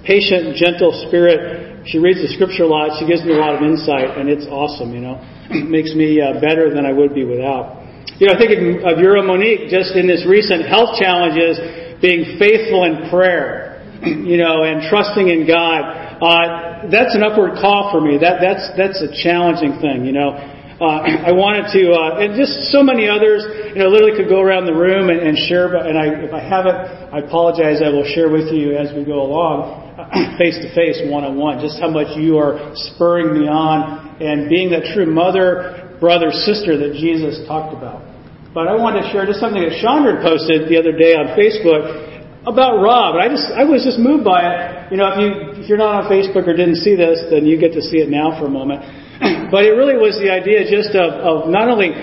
patient, 0.06 0.54
gentle 0.54 0.94
spirit 1.08 1.76
she 1.86 1.98
reads 2.02 2.18
the 2.18 2.26
scripture 2.34 2.66
a 2.66 2.70
lot. 2.70 2.98
She 2.98 3.06
gives 3.06 3.22
me 3.22 3.30
a 3.30 3.38
lot 3.38 3.54
of 3.54 3.62
insight, 3.62 4.18
and 4.18 4.26
it's 4.26 4.46
awesome. 4.50 4.90
You 4.90 5.00
know, 5.06 5.22
it 5.50 5.70
makes 5.70 5.94
me 5.94 6.18
uh, 6.18 6.42
better 6.42 6.74
than 6.74 6.84
I 6.84 6.90
would 6.90 7.14
be 7.14 7.22
without. 7.22 7.86
You 8.18 8.26
know, 8.26 8.34
I 8.34 8.38
think 8.38 8.82
of 8.82 8.98
Euro 8.98 9.22
Monique 9.22 9.70
just 9.70 9.94
in 9.94 10.10
this 10.10 10.26
recent 10.26 10.66
health 10.66 10.98
challenges, 10.98 11.62
being 12.02 12.38
faithful 12.42 12.82
in 12.84 13.06
prayer, 13.06 13.86
you 14.02 14.36
know, 14.36 14.66
and 14.66 14.82
trusting 14.90 15.30
in 15.30 15.46
God. 15.46 16.05
Uh, 16.16 16.88
that's 16.88 17.14
an 17.14 17.22
upward 17.22 17.60
call 17.60 17.92
for 17.92 18.00
me. 18.00 18.16
That 18.18 18.40
that's 18.40 18.72
that's 18.76 19.00
a 19.04 19.10
challenging 19.22 19.80
thing. 19.80 20.04
You 20.04 20.12
know, 20.12 20.32
uh, 20.76 21.08
I 21.08 21.32
wanted 21.32 21.72
to, 21.72 21.88
uh, 21.88 22.20
and 22.20 22.36
just 22.36 22.68
so 22.68 22.84
many 22.84 23.08
others, 23.08 23.40
you 23.72 23.80
know, 23.80 23.88
literally 23.88 24.12
could 24.12 24.28
go 24.28 24.44
around 24.44 24.68
the 24.68 24.76
room 24.76 25.08
and, 25.08 25.24
and 25.24 25.32
share, 25.48 25.72
and 25.72 25.96
I, 25.96 26.20
if 26.20 26.36
I 26.36 26.42
haven't, 26.44 26.76
I 27.16 27.24
apologize, 27.24 27.80
I 27.80 27.88
will 27.88 28.04
share 28.04 28.28
with 28.28 28.52
you 28.52 28.76
as 28.76 28.92
we 28.92 29.00
go 29.00 29.24
along, 29.24 29.88
face 30.40 30.60
to 30.60 30.68
face, 30.76 31.00
one 31.08 31.24
on 31.24 31.40
one, 31.40 31.64
just 31.64 31.80
how 31.80 31.88
much 31.88 32.12
you 32.20 32.36
are 32.36 32.76
spurring 32.92 33.32
me 33.32 33.48
on 33.48 34.20
and 34.20 34.52
being 34.52 34.68
that 34.76 34.92
true 34.92 35.08
mother, 35.08 35.96
brother, 35.96 36.28
sister 36.28 36.76
that 36.76 36.92
Jesus 36.92 37.40
talked 37.48 37.72
about. 37.72 38.04
But 38.52 38.68
I 38.68 38.76
wanted 38.76 39.08
to 39.08 39.12
share 39.16 39.24
just 39.24 39.40
something 39.40 39.64
that 39.64 39.80
Chandra 39.80 40.20
posted 40.20 40.68
the 40.68 40.76
other 40.76 40.92
day 40.92 41.16
on 41.16 41.32
Facebook 41.40 42.44
about 42.44 42.84
Rob. 42.84 43.16
I 43.16 43.32
just, 43.32 43.48
I 43.48 43.64
was 43.64 43.80
just 43.80 43.96
moved 43.96 44.28
by 44.28 44.44
it. 44.44 44.75
You 44.90 44.96
know, 44.96 45.10
if 45.10 45.16
you, 45.18 45.28
if 45.62 45.68
you're 45.68 45.78
not 45.82 46.04
on 46.04 46.10
Facebook 46.10 46.46
or 46.46 46.54
didn't 46.54 46.78
see 46.86 46.94
this, 46.94 47.26
then 47.30 47.46
you 47.46 47.58
get 47.58 47.72
to 47.74 47.82
see 47.82 47.98
it 47.98 48.08
now 48.08 48.38
for 48.38 48.46
a 48.46 48.52
moment. 48.52 48.82
But 49.46 49.62
it 49.62 49.78
really 49.78 49.94
was 49.94 50.18
the 50.18 50.26
idea 50.26 50.66
just 50.66 50.90
of, 50.98 51.06
of 51.22 51.36
not 51.46 51.70
only 51.70 51.94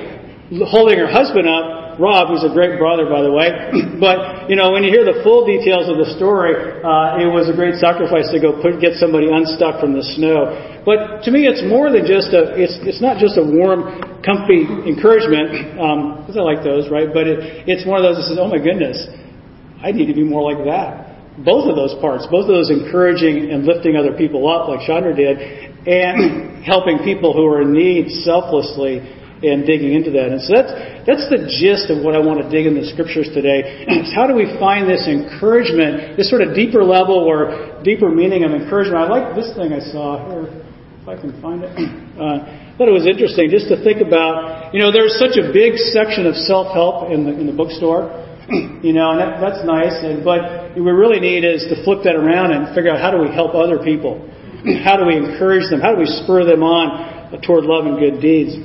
holding 0.63 0.95
her 0.95 1.11
husband 1.11 1.43
up, 1.43 1.99
Rob, 1.99 2.31
who's 2.31 2.41
a 2.47 2.53
great 2.55 2.79
brother, 2.79 3.05
by 3.05 3.21
the 3.21 3.29
way. 3.29 3.51
but 3.99 4.49
you 4.49 4.55
know, 4.55 4.71
when 4.71 4.83
you 4.83 4.89
hear 4.89 5.05
the 5.05 5.21
full 5.21 5.45
details 5.45 5.89
of 5.89 5.99
the 5.99 6.09
story, 6.17 6.55
uh, 6.55 7.21
it 7.21 7.29
was 7.29 7.51
a 7.51 7.55
great 7.55 7.77
sacrifice 7.77 8.31
to 8.33 8.39
go 8.39 8.55
put, 8.63 8.81
get 8.81 8.97
somebody 8.97 9.29
unstuck 9.29 9.83
from 9.83 9.93
the 9.93 10.01
snow. 10.15 10.55
But 10.87 11.21
to 11.27 11.29
me, 11.31 11.45
it's 11.45 11.61
more 11.67 11.91
than 11.91 12.07
just 12.07 12.33
a. 12.33 12.55
It's 12.57 12.75
it's 12.83 13.01
not 13.03 13.19
just 13.19 13.37
a 13.37 13.45
warm, 13.45 13.87
comfy 14.25 14.65
encouragement. 14.87 15.77
Um, 15.79 16.25
I 16.27 16.41
like 16.41 16.63
those, 16.63 16.89
right? 16.89 17.11
But 17.11 17.27
it, 17.27 17.69
it's 17.69 17.85
one 17.85 17.99
of 17.99 18.07
those 18.07 18.23
that 18.23 18.25
says, 18.33 18.39
"Oh 18.39 18.49
my 18.49 18.59
goodness, 18.59 19.03
I 19.83 19.91
need 19.91 20.07
to 20.07 20.17
be 20.17 20.25
more 20.25 20.41
like 20.41 20.63
that." 20.65 21.12
Both 21.37 21.65
of 21.65 21.75
those 21.75 21.97
parts, 21.99 22.27
both 22.29 22.45
of 22.45 22.53
those 22.53 22.69
encouraging 22.69 23.49
and 23.49 23.65
lifting 23.65 23.95
other 23.97 24.13
people 24.13 24.45
up, 24.45 24.69
like 24.69 24.85
Chandra 24.85 25.15
did, 25.15 25.37
and 25.87 26.63
helping 26.73 26.99
people 27.01 27.33
who 27.33 27.45
are 27.45 27.61
in 27.61 27.73
need 27.73 28.09
selflessly 28.21 29.01
and 29.43 29.67
digging 29.67 29.93
into 29.93 30.11
that. 30.15 30.31
And 30.31 30.39
so 30.39 30.55
that's 30.55 30.73
that's 31.03 31.25
the 31.27 31.43
gist 31.51 31.91
of 31.91 31.99
what 31.99 32.15
I 32.15 32.21
want 32.23 32.39
to 32.39 32.47
dig 32.47 32.65
in 32.65 32.79
the 32.79 32.87
scriptures 32.87 33.27
today. 33.35 33.85
It's 33.91 34.13
how 34.15 34.25
do 34.25 34.33
we 34.33 34.47
find 34.55 34.87
this 34.87 35.03
encouragement, 35.03 36.15
this 36.15 36.31
sort 36.31 36.41
of 36.41 36.55
deeper 36.55 36.83
level 36.83 37.19
or 37.19 37.83
deeper 37.83 38.07
meaning 38.07 38.47
of 38.47 38.55
encouragement? 38.55 39.03
I 39.03 39.07
like 39.11 39.35
this 39.35 39.51
thing 39.59 39.75
I 39.75 39.83
saw 39.91 40.23
here, 40.31 40.47
if 41.01 41.07
I 41.07 41.19
can 41.19 41.35
find 41.43 41.63
it. 41.63 41.73
Uh, 42.13 42.45
I 42.45 42.77
thought 42.77 42.85
it 42.85 42.93
was 42.93 43.09
interesting 43.09 43.49
just 43.49 43.73
to 43.73 43.77
think 43.81 43.97
about. 43.97 44.69
You 44.69 44.85
know, 44.85 44.93
there's 44.93 45.17
such 45.17 45.33
a 45.33 45.49
big 45.49 45.81
section 45.97 46.29
of 46.29 46.37
self-help 46.37 47.09
in 47.09 47.25
the 47.25 47.33
in 47.33 47.49
the 47.49 47.53
bookstore. 47.53 48.21
You 48.83 48.91
know, 48.91 49.15
and 49.15 49.19
that, 49.23 49.39
that's 49.41 49.65
nice. 49.65 49.97
And 50.03 50.21
but 50.21 50.62
we 50.75 50.91
really 50.91 51.19
need 51.19 51.43
is 51.43 51.65
to 51.69 51.83
flip 51.83 52.03
that 52.03 52.15
around 52.15 52.51
and 52.51 52.73
figure 52.75 52.91
out 52.91 52.99
how 52.99 53.11
do 53.11 53.17
we 53.17 53.33
help 53.33 53.55
other 53.55 53.79
people 53.83 54.29
how 54.63 54.95
do 54.95 55.05
we 55.05 55.17
encourage 55.19 55.69
them? 55.69 55.81
How 55.81 55.91
do 55.91 55.99
we 55.99 56.07
spur 56.07 56.47
them 56.47 56.63
on 56.63 57.35
toward 57.43 57.67
love 57.67 57.85
and 57.85 57.99
good 57.99 58.23
deeds? 58.23 58.55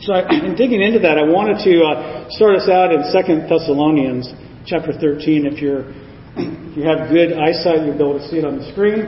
So, 0.00 0.14
in 0.16 0.56
digging 0.56 0.80
into 0.80 1.04
that, 1.04 1.20
I 1.20 1.26
wanted 1.26 1.60
to 1.68 1.72
uh, 1.84 2.30
start 2.32 2.56
us 2.56 2.68
out 2.68 2.94
in 2.96 3.04
Second 3.12 3.44
Thessalonians 3.44 4.32
chapter 4.64 4.96
13. 4.96 5.44
If 5.44 5.60
you're 5.60 5.84
if 6.38 6.72
you 6.78 6.84
have 6.86 7.10
good 7.10 7.36
eyesight, 7.36 7.84
you'll 7.84 7.98
be 7.98 8.04
able 8.04 8.16
to 8.16 8.28
see 8.30 8.38
it 8.38 8.46
on 8.46 8.62
the 8.62 8.66
screen. 8.72 9.04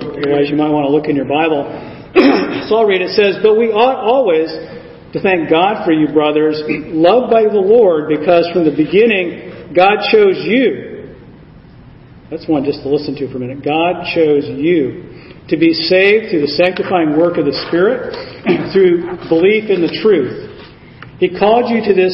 Otherwise, 0.00 0.48
you 0.50 0.56
might 0.56 0.72
want 0.72 0.88
to 0.88 0.92
look 0.92 1.06
in 1.06 1.14
your 1.14 1.28
Bible. 1.28 1.68
so 2.66 2.80
I'll 2.80 2.88
read 2.88 3.04
it. 3.04 3.12
It 3.12 3.14
says, 3.14 3.38
But 3.44 3.54
we 3.54 3.68
ought 3.70 4.00
always 4.00 4.48
to 5.12 5.18
thank 5.20 5.52
God 5.52 5.84
for 5.84 5.92
you, 5.92 6.08
brothers, 6.10 6.58
loved 6.90 7.30
by 7.30 7.44
the 7.46 7.60
Lord, 7.62 8.08
because 8.08 8.48
from 8.50 8.64
the 8.64 8.74
beginning 8.74 9.70
God 9.76 10.02
chose 10.10 10.40
you. 10.42 10.93
That's 12.34 12.50
one 12.50 12.64
just 12.66 12.82
to 12.82 12.90
listen 12.90 13.14
to 13.14 13.30
for 13.30 13.38
a 13.38 13.46
minute. 13.46 13.62
God 13.62 14.10
chose 14.10 14.42
you 14.58 15.06
to 15.46 15.54
be 15.54 15.70
saved 15.70 16.34
through 16.34 16.42
the 16.42 16.50
sanctifying 16.58 17.14
work 17.14 17.38
of 17.38 17.46
the 17.46 17.54
Spirit, 17.70 18.10
through 18.74 19.22
belief 19.30 19.70
in 19.70 19.78
the 19.78 19.94
truth. 20.02 20.50
He 21.22 21.30
called 21.30 21.70
you 21.70 21.78
to 21.86 21.94
this, 21.94 22.10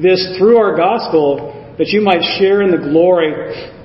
this 0.00 0.40
through 0.40 0.56
our 0.56 0.72
gospel 0.72 1.52
that 1.76 1.92
you 1.92 2.00
might 2.00 2.24
share 2.40 2.64
in 2.64 2.72
the 2.72 2.80
glory 2.80 3.28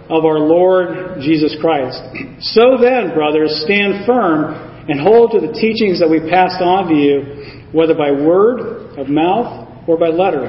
of 0.07 0.23
our 0.23 0.39
Lord 0.39 1.19
Jesus 1.19 1.51
Christ. 1.59 1.99
So 2.55 2.79
then, 2.79 3.11
brothers, 3.11 3.51
stand 3.67 4.07
firm 4.07 4.55
and 4.87 5.03
hold 5.03 5.35
to 5.35 5.43
the 5.43 5.51
teachings 5.51 5.99
that 5.99 6.07
we 6.07 6.23
passed 6.31 6.63
on 6.63 6.87
to 6.87 6.95
you 6.95 7.75
whether 7.75 7.91
by 7.91 8.15
word, 8.15 8.95
of 8.95 9.11
mouth, 9.11 9.67
or 9.83 9.99
by 9.99 10.15
letter. 10.15 10.47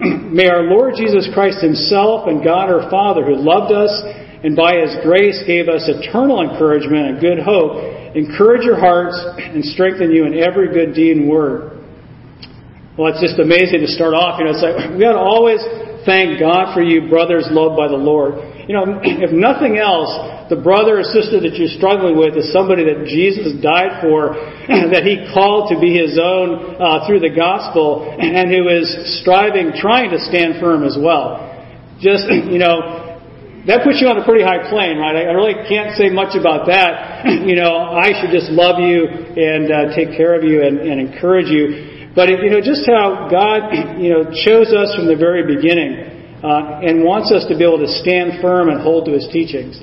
May 0.00 0.48
our 0.48 0.62
Lord 0.62 0.94
Jesus 0.96 1.28
Christ 1.34 1.60
Himself 1.60 2.32
and 2.32 2.40
God 2.40 2.72
our 2.72 2.88
Father, 2.88 3.28
who 3.28 3.36
loved 3.36 3.76
us 3.76 4.23
and 4.44 4.54
by 4.54 4.76
His 4.76 4.92
grace 5.02 5.42
gave 5.48 5.72
us 5.72 5.88
eternal 5.88 6.44
encouragement 6.44 7.08
and 7.08 7.20
good 7.20 7.40
hope, 7.40 7.80
encourage 8.14 8.62
your 8.62 8.78
hearts 8.78 9.16
and 9.40 9.64
strengthen 9.64 10.12
you 10.12 10.26
in 10.28 10.36
every 10.36 10.68
good 10.68 10.94
deed 10.94 11.16
and 11.16 11.28
word. 11.28 11.80
Well, 12.94 13.10
it's 13.10 13.24
just 13.24 13.40
amazing 13.40 13.80
to 13.80 13.90
start 13.90 14.14
off. 14.14 14.38
You 14.38 14.46
know, 14.46 14.52
it's 14.54 14.62
like 14.62 14.92
we 14.92 15.00
got 15.02 15.18
to 15.18 15.24
always 15.24 15.58
thank 16.06 16.38
God 16.38 16.76
for 16.76 16.84
you, 16.84 17.08
brothers 17.08 17.48
loved 17.50 17.74
by 17.74 17.88
the 17.88 17.98
Lord. 17.98 18.38
You 18.68 18.76
know, 18.76 19.00
if 19.02 19.32
nothing 19.32 19.76
else, 19.80 20.12
the 20.48 20.60
brother 20.60 21.00
or 21.00 21.04
sister 21.04 21.40
that 21.40 21.56
you're 21.56 21.72
struggling 21.74 22.16
with 22.16 22.36
is 22.36 22.52
somebody 22.52 22.84
that 22.84 23.08
Jesus 23.08 23.56
died 23.64 24.04
for, 24.04 24.36
that 24.92 25.02
he 25.02 25.26
called 25.32 25.72
to 25.72 25.80
be 25.80 25.96
his 25.96 26.20
own 26.20 26.76
uh, 26.76 27.04
through 27.08 27.24
the 27.24 27.32
gospel, 27.32 28.04
and 28.04 28.52
who 28.52 28.68
is 28.68 28.92
striving, 29.20 29.72
trying 29.72 30.12
to 30.12 30.20
stand 30.20 30.60
firm 30.60 30.84
as 30.84 30.96
well. 31.00 31.44
Just, 31.98 32.28
you 32.52 32.60
know, 32.60 33.03
that 33.64 33.80
puts 33.80 33.96
you 33.96 34.12
on 34.12 34.20
a 34.20 34.24
pretty 34.28 34.44
high 34.44 34.68
plane, 34.68 35.00
right? 35.00 35.24
I 35.24 35.32
really 35.32 35.56
can't 35.64 35.96
say 35.96 36.12
much 36.12 36.36
about 36.36 36.68
that. 36.68 37.24
You 37.44 37.56
know, 37.56 37.92
I 37.92 38.12
should 38.20 38.32
just 38.32 38.52
love 38.52 38.80
you 38.80 39.04
and 39.04 39.68
uh, 39.68 39.96
take 39.96 40.16
care 40.16 40.36
of 40.36 40.44
you 40.44 40.64
and, 40.64 40.80
and 40.80 41.00
encourage 41.00 41.48
you. 41.48 42.12
But 42.14 42.28
you 42.28 42.48
know, 42.52 42.60
just 42.60 42.84
how 42.86 43.28
God, 43.28 43.72
you 44.00 44.12
know, 44.12 44.28
chose 44.44 44.72
us 44.72 44.94
from 44.94 45.08
the 45.08 45.16
very 45.16 45.44
beginning 45.44 46.40
uh, 46.44 46.84
and 46.84 47.02
wants 47.02 47.32
us 47.32 47.44
to 47.48 47.56
be 47.56 47.64
able 47.64 47.80
to 47.80 47.90
stand 48.00 48.40
firm 48.40 48.68
and 48.68 48.80
hold 48.80 49.08
to 49.08 49.12
His 49.12 49.28
teachings. 49.32 49.80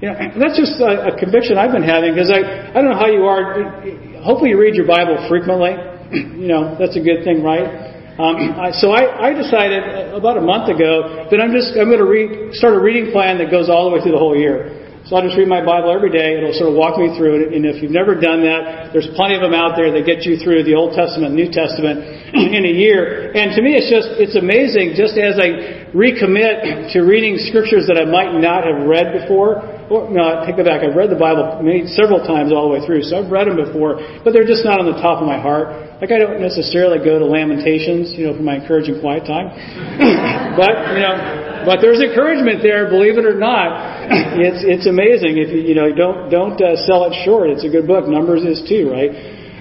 You 0.00 0.10
know, 0.10 0.14
that's 0.38 0.58
just 0.58 0.80
a, 0.80 1.10
a 1.10 1.18
conviction 1.18 1.58
I've 1.58 1.74
been 1.74 1.86
having 1.86 2.14
because 2.14 2.30
I, 2.30 2.70
I 2.70 2.78
don't 2.82 2.90
know 2.90 2.98
how 2.98 3.10
you 3.10 3.26
are. 3.26 3.82
Hopefully, 4.22 4.50
you 4.50 4.58
read 4.58 4.74
your 4.74 4.86
Bible 4.86 5.18
frequently. 5.28 5.76
you 6.40 6.48
know, 6.50 6.74
that's 6.78 6.96
a 6.96 7.02
good 7.02 7.22
thing, 7.22 7.42
right? 7.42 7.83
Um, 8.14 8.54
I, 8.54 8.70
so 8.70 8.94
I, 8.94 9.26
I 9.26 9.34
decided 9.34 10.14
about 10.14 10.38
a 10.38 10.44
month 10.44 10.70
ago 10.70 11.26
that 11.26 11.42
I'm 11.42 11.50
just 11.50 11.74
I'm 11.74 11.90
going 11.90 11.98
to 11.98 12.06
read, 12.06 12.54
start 12.54 12.78
a 12.78 12.78
reading 12.78 13.10
plan 13.10 13.42
that 13.42 13.50
goes 13.50 13.66
all 13.66 13.90
the 13.90 13.92
way 13.98 13.98
through 14.06 14.14
the 14.14 14.22
whole 14.22 14.38
year. 14.38 14.70
So 15.10 15.18
I'll 15.18 15.26
just 15.26 15.34
read 15.34 15.50
my 15.50 15.60
Bible 15.60 15.90
every 15.90 16.14
day. 16.14 16.38
It'll 16.38 16.54
sort 16.54 16.70
of 16.70 16.78
walk 16.78 16.94
me 16.96 17.10
through 17.18 17.42
it. 17.42 17.58
And 17.58 17.66
if 17.66 17.82
you've 17.82 17.92
never 17.92 18.14
done 18.14 18.46
that, 18.46 18.94
there's 18.94 19.10
plenty 19.18 19.34
of 19.34 19.42
them 19.42 19.52
out 19.52 19.74
there 19.74 19.90
that 19.90 20.06
get 20.06 20.22
you 20.22 20.38
through 20.38 20.62
the 20.62 20.78
Old 20.78 20.94
Testament, 20.94 21.34
New 21.34 21.50
Testament 21.50 22.06
in 22.54 22.62
a 22.64 22.70
year. 22.70 23.34
And 23.34 23.50
to 23.52 23.60
me, 23.60 23.74
it's 23.74 23.90
just, 23.90 24.14
it's 24.16 24.38
amazing 24.38 24.94
just 24.94 25.18
as 25.18 25.36
I 25.36 25.90
recommit 25.90 26.94
to 26.94 27.02
reading 27.02 27.34
scriptures 27.50 27.90
that 27.90 27.98
I 27.98 28.06
might 28.06 28.30
not 28.38 28.62
have 28.62 28.86
read 28.86 29.10
before. 29.26 29.73
Or, 29.90 30.08
no, 30.08 30.44
take 30.46 30.56
that 30.56 30.64
back. 30.64 30.80
I've 30.82 30.96
read 30.96 31.10
the 31.10 31.20
Bible 31.20 31.60
many, 31.60 31.86
several 31.86 32.24
times 32.24 32.52
all 32.52 32.68
the 32.68 32.78
way 32.78 32.82
through. 32.84 33.02
So 33.04 33.20
I've 33.20 33.30
read 33.30 33.48
them 33.48 33.56
before, 33.56 34.00
but 34.24 34.32
they're 34.32 34.48
just 34.48 34.64
not 34.64 34.80
on 34.80 34.86
the 34.86 34.98
top 35.00 35.20
of 35.20 35.26
my 35.26 35.40
heart. 35.40 36.00
Like 36.00 36.12
I 36.12 36.18
don't 36.18 36.40
necessarily 36.40 36.98
go 37.00 37.18
to 37.18 37.26
Lamentations, 37.26 38.12
you 38.16 38.26
know, 38.26 38.36
for 38.36 38.42
my 38.42 38.60
encouraging 38.60 39.00
quiet 39.00 39.24
time. 39.24 39.52
but, 40.58 40.96
you 40.96 41.02
know, 41.04 41.64
but 41.64 41.80
there's 41.80 42.00
encouragement 42.00 42.60
there, 42.60 42.88
believe 42.92 43.16
it 43.16 43.24
or 43.24 43.36
not. 43.36 43.94
It's 44.34 44.66
it's 44.66 44.86
amazing 44.90 45.38
if 45.38 45.48
you 45.54 45.62
you 45.62 45.74
know 45.78 45.94
don't 45.94 46.28
don't 46.28 46.58
uh, 46.60 46.74
sell 46.84 47.06
it 47.06 47.14
short. 47.24 47.48
It's 47.54 47.64
a 47.64 47.70
good 47.70 47.86
book. 47.86 48.04
Numbers 48.10 48.42
is 48.42 48.60
too, 48.66 48.90
right? 48.90 49.14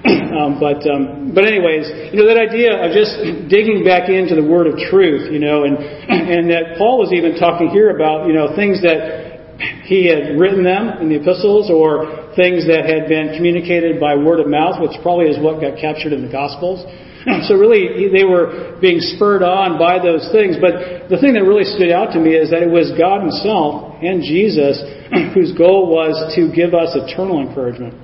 um, 0.36 0.60
but 0.60 0.84
um, 0.84 1.32
but 1.32 1.46
anyways, 1.46 2.12
you 2.12 2.20
know 2.20 2.28
that 2.28 2.42
idea 2.42 2.76
of 2.76 2.92
just 2.92 3.22
digging 3.48 3.86
back 3.86 4.10
into 4.10 4.36
the 4.36 4.44
word 4.44 4.68
of 4.68 4.76
truth, 4.92 5.32
you 5.32 5.40
know, 5.40 5.64
and 5.64 5.78
and 6.10 6.50
that 6.52 6.76
Paul 6.76 7.00
was 7.00 7.14
even 7.14 7.40
talking 7.40 7.70
here 7.70 7.96
about 7.96 8.28
you 8.28 8.34
know 8.34 8.52
things 8.52 8.82
that 8.82 9.23
he 9.60 10.10
had 10.10 10.40
written 10.40 10.64
them 10.64 11.02
in 11.02 11.10
the 11.10 11.22
epistles 11.22 11.70
or 11.70 12.34
things 12.36 12.66
that 12.66 12.90
had 12.90 13.08
been 13.08 13.36
communicated 13.38 14.00
by 14.00 14.16
word 14.16 14.40
of 14.40 14.48
mouth, 14.48 14.82
which 14.82 14.98
probably 15.02 15.30
is 15.30 15.38
what 15.38 15.62
got 15.62 15.78
captured 15.78 16.14
in 16.14 16.26
the 16.26 16.32
Gospels. 16.32 16.84
So 17.48 17.56
really, 17.56 18.12
they 18.12 18.26
were 18.26 18.76
being 18.82 19.00
spurred 19.00 19.44
on 19.44 19.80
by 19.80 19.96
those 19.96 20.28
things. 20.36 20.58
But 20.60 21.08
the 21.08 21.16
thing 21.16 21.40
that 21.40 21.48
really 21.48 21.64
stood 21.64 21.88
out 21.88 22.12
to 22.14 22.20
me 22.20 22.36
is 22.36 22.52
that 22.52 22.60
it 22.60 22.68
was 22.68 22.92
God 23.00 23.24
Himself 23.24 23.96
and 24.04 24.20
Jesus 24.20 24.84
whose 25.34 25.56
goal 25.56 25.88
was 25.88 26.20
to 26.36 26.52
give 26.52 26.76
us 26.76 26.92
eternal 26.92 27.40
encouragement, 27.40 27.96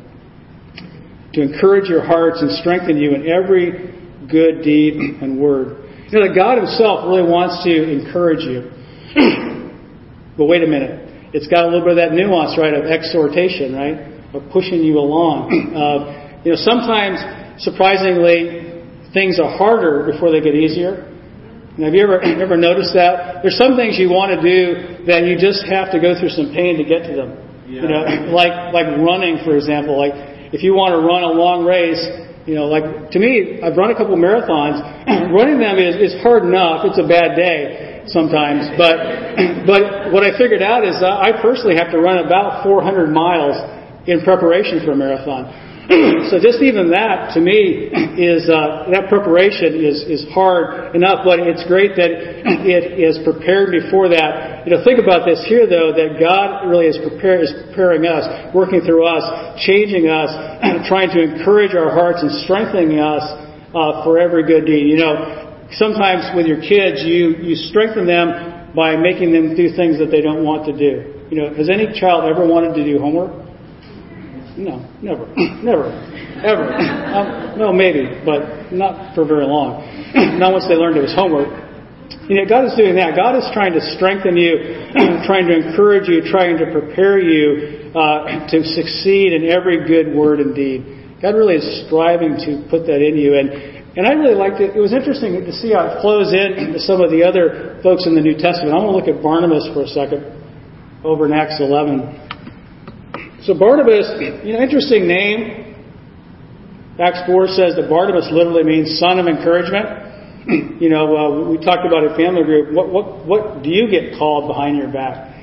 to 1.35 1.41
encourage 1.43 1.89
your 1.91 1.99
hearts 1.99 2.39
and 2.39 2.47
strengthen 2.63 2.95
you 2.95 3.11
in 3.11 3.27
every 3.27 3.91
good 4.31 4.63
deed 4.63 4.95
and 4.95 5.35
word. 5.35 5.83
You 6.07 6.19
know, 6.19 6.27
that 6.27 6.35
God 6.35 6.57
Himself 6.57 7.03
really 7.03 7.27
wants 7.27 7.63
to 7.67 7.75
encourage 7.75 8.47
you. 8.47 8.71
but 10.39 10.45
wait 10.45 10.63
a 10.63 10.67
minute. 10.67 10.98
It's 11.31 11.47
got 11.47 11.65
a 11.65 11.67
little 11.69 11.85
bit 11.85 11.97
of 11.97 12.01
that 12.01 12.13
nuance, 12.17 12.57
right, 12.57 12.73
of 12.73 12.89
exhortation, 12.89 13.77
right? 13.77 14.17
Of 14.33 14.49
pushing 14.49 14.81
you 14.81 14.97
along. 14.97 15.53
Uh, 15.69 16.41
you 16.47 16.55
know, 16.55 16.59
sometimes, 16.59 17.19
surprisingly, 17.59 18.79
things 19.11 19.39
are 19.43 19.51
harder 19.51 20.07
before 20.09 20.31
they 20.31 20.39
get 20.39 20.55
easier. 20.55 21.03
And 21.75 21.83
have 21.83 21.93
you 21.93 22.03
ever 22.03 22.23
ever 22.23 22.55
noticed 22.55 22.95
that? 22.95 23.43
There's 23.43 23.59
some 23.59 23.75
things 23.75 23.99
you 23.99 24.07
want 24.07 24.31
to 24.31 24.39
do 24.39 25.03
that 25.11 25.27
you 25.27 25.35
just 25.35 25.67
have 25.67 25.91
to 25.91 25.99
go 25.99 26.15
through 26.15 26.31
some 26.31 26.55
pain 26.55 26.79
to 26.79 26.87
get 26.87 27.11
to 27.11 27.13
them. 27.15 27.35
Yeah. 27.67 27.83
You 27.83 27.87
know, 27.91 28.01
like 28.39 28.71
like 28.71 28.87
running, 29.03 29.43
for 29.43 29.59
example. 29.59 29.99
Like 29.99 30.15
if 30.55 30.63
you 30.63 30.73
want 30.73 30.95
to 30.95 31.03
run 31.03 31.27
a 31.27 31.33
long 31.35 31.67
race, 31.67 31.99
you 32.47 32.55
know, 32.55 32.71
like 32.71 33.11
to 33.11 33.19
me, 33.19 33.59
I've 33.59 33.75
run 33.75 33.91
a 33.91 33.97
couple 33.99 34.15
marathons. 34.15 34.79
Running 35.35 35.59
them 35.59 35.77
is, 35.77 35.95
is 35.99 36.21
hard 36.23 36.43
enough. 36.43 36.87
It's 36.87 36.97
a 36.97 37.05
bad 37.05 37.35
day 37.35 37.88
sometimes, 38.11 38.69
but 38.77 38.95
but 39.65 40.11
what 40.11 40.23
I 40.23 40.37
figured 40.37 40.61
out 40.61 40.85
is 40.85 41.01
I 41.01 41.31
personally 41.41 41.75
have 41.75 41.91
to 41.91 41.99
run 41.99 42.25
about 42.25 42.63
400 42.63 43.07
miles 43.09 43.57
in 44.07 44.21
preparation 44.21 44.81
for 44.85 44.91
a 44.91 44.95
marathon. 44.95 45.69
so 46.29 46.37
just 46.37 46.61
even 46.61 46.93
that 46.93 47.33
to 47.33 47.41
me 47.41 47.89
is 48.13 48.45
uh, 48.45 48.85
that 48.93 49.09
preparation 49.09 49.73
is 49.73 50.05
is 50.05 50.21
hard 50.29 50.93
enough, 50.93 51.25
but 51.25 51.41
it's 51.41 51.65
great 51.65 51.97
that 51.97 52.13
it 52.61 53.01
is 53.01 53.17
prepared 53.25 53.73
before 53.73 54.05
that. 54.05 54.69
You 54.69 54.77
know, 54.77 54.85
think 54.85 55.01
about 55.01 55.25
this 55.25 55.41
here 55.49 55.65
though 55.65 55.89
that 55.89 56.21
God 56.21 56.69
really 56.69 56.85
is 56.85 56.97
prepare, 57.01 57.41
is 57.41 57.49
preparing 57.65 58.05
us, 58.05 58.21
working 58.53 58.85
through 58.85 59.01
us, 59.01 59.25
changing 59.65 60.05
us, 60.05 60.29
trying 60.85 61.09
to 61.09 61.25
encourage 61.25 61.73
our 61.73 61.89
hearts 61.89 62.21
and 62.21 62.29
strengthening 62.45 63.01
us 63.01 63.25
uh, 63.73 64.05
for 64.05 64.21
every 64.21 64.45
good 64.45 64.69
deed. 64.69 64.93
You 64.93 65.01
know, 65.01 65.38
sometimes 65.73 66.29
with 66.35 66.47
your 66.47 66.61
kids, 66.61 67.03
you 67.05 67.37
you 67.37 67.55
strengthen 67.55 68.07
them 68.07 68.73
by 68.75 68.95
making 68.95 69.33
them 69.33 69.55
do 69.55 69.73
things 69.75 69.97
that 69.99 70.09
they 70.11 70.21
don't 70.21 70.43
want 70.43 70.65
to 70.65 70.73
do. 70.73 71.25
You 71.29 71.41
know, 71.41 71.53
has 71.53 71.69
any 71.69 71.87
child 71.99 72.25
ever 72.25 72.45
wanted 72.45 72.73
to 72.75 72.83
do 72.83 72.99
homework? 72.99 73.45
No, 74.57 74.83
never, 75.01 75.25
never, 75.63 75.93
ever. 76.43 76.67
Um, 76.73 77.57
no, 77.57 77.71
maybe, 77.71 78.21
but 78.25 78.71
not 78.73 79.15
for 79.15 79.25
very 79.25 79.45
long. 79.45 79.85
not 80.39 80.51
once 80.51 80.67
they 80.67 80.75
learned 80.75 80.97
it 80.97 81.05
was 81.05 81.15
homework. 81.15 81.49
You 82.29 82.37
know, 82.37 82.45
God 82.45 82.65
is 82.65 82.75
doing 82.77 82.95
that. 82.97 83.15
God 83.15 83.37
is 83.37 83.45
trying 83.53 83.73
to 83.73 83.81
strengthen 83.97 84.37
you, 84.37 84.85
trying 85.25 85.47
to 85.49 85.55
encourage 85.55 86.09
you, 86.09 86.21
trying 86.25 86.57
to 86.57 86.69
prepare 86.69 87.17
you 87.17 87.89
uh, 87.93 88.45
to 88.49 88.61
succeed 88.61 89.33
in 89.33 89.49
every 89.49 89.87
good 89.87 90.13
word 90.13 90.39
and 90.39 90.53
deed. 90.53 91.17
God 91.21 91.33
really 91.35 91.55
is 91.55 91.85
striving 91.87 92.37
to 92.45 92.69
put 92.69 92.85
that 92.85 93.01
in 93.01 93.17
you. 93.17 93.37
And, 93.37 93.78
and 93.97 94.05
I 94.05 94.13
really 94.13 94.35
liked 94.35 94.61
it. 94.61 94.75
It 94.75 94.79
was 94.79 94.93
interesting 94.93 95.33
to 95.33 95.53
see 95.53 95.73
how 95.73 95.89
it 95.89 96.01
flows 96.01 96.29
in 96.29 96.73
to 96.73 96.79
some 96.79 97.01
of 97.01 97.09
the 97.09 97.25
other 97.25 97.79
folks 97.81 98.05
in 98.05 98.13
the 98.13 98.21
New 98.21 98.37
Testament. 98.37 98.69
I 98.69 98.77
want 98.77 98.93
to 98.93 98.97
look 99.01 99.09
at 99.09 99.23
Barnabas 99.23 99.65
for 99.73 99.81
a 99.81 99.89
second 99.89 100.29
over 101.01 101.25
in 101.25 101.33
Acts 101.33 101.57
11. 101.57 103.41
So 103.49 103.57
Barnabas, 103.57 104.05
you 104.45 104.53
know, 104.53 104.61
interesting 104.61 105.07
name. 105.07 105.73
Acts 106.99 107.25
4 107.25 107.47
says 107.55 107.79
that 107.79 107.89
Barnabas 107.89 108.29
literally 108.29 108.63
means 108.63 108.99
son 108.99 109.17
of 109.17 109.25
encouragement. 109.25 109.87
you 110.83 110.89
know, 110.91 111.15
uh, 111.15 111.49
we 111.49 111.57
talked 111.57 111.87
about 111.87 112.05
a 112.05 112.13
family 112.13 112.43
group. 112.43 112.75
What, 112.75 112.91
what, 112.91 113.25
what 113.25 113.63
do 113.63 113.71
you 113.71 113.89
get 113.89 114.19
called 114.19 114.51
behind 114.51 114.77
your 114.77 114.91
back? 114.91 115.33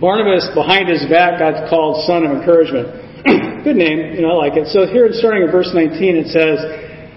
Barnabas, 0.00 0.50
behind 0.54 0.88
his 0.88 1.06
back, 1.06 1.38
got 1.38 1.70
called 1.70 2.02
son 2.06 2.24
of 2.24 2.34
encouragement. 2.34 2.88
Good 3.64 3.76
name, 3.76 4.18
you 4.18 4.22
know, 4.22 4.40
I 4.40 4.50
like 4.50 4.56
it. 4.58 4.66
So 4.74 4.86
here, 4.86 5.06
starting 5.12 5.46
in 5.46 5.50
verse 5.52 5.70
19, 5.70 6.16
it 6.16 6.26
says, 6.34 6.58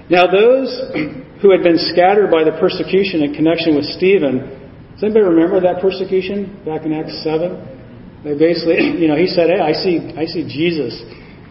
Now 0.10 0.30
those 0.30 0.70
who 1.42 1.50
had 1.52 1.64
been 1.64 1.78
scattered 1.78 2.30
by 2.30 2.44
the 2.44 2.54
persecution 2.62 3.24
in 3.24 3.34
connection 3.34 3.76
with 3.76 3.86
Stephen, 3.98 4.66
does 4.94 5.04
anybody 5.04 5.26
remember 5.26 5.60
that 5.62 5.82
persecution 5.82 6.62
back 6.64 6.86
in 6.86 6.94
Acts 6.94 7.20
7? 7.24 8.24
They 8.24 8.38
basically, 8.38 8.82
you 9.02 9.08
know, 9.08 9.18
he 9.18 9.28
said, 9.28 9.50
"Hey, 9.50 9.62
I 9.62 9.74
see, 9.74 10.14
I 10.18 10.26
see 10.26 10.46
Jesus 10.46 10.98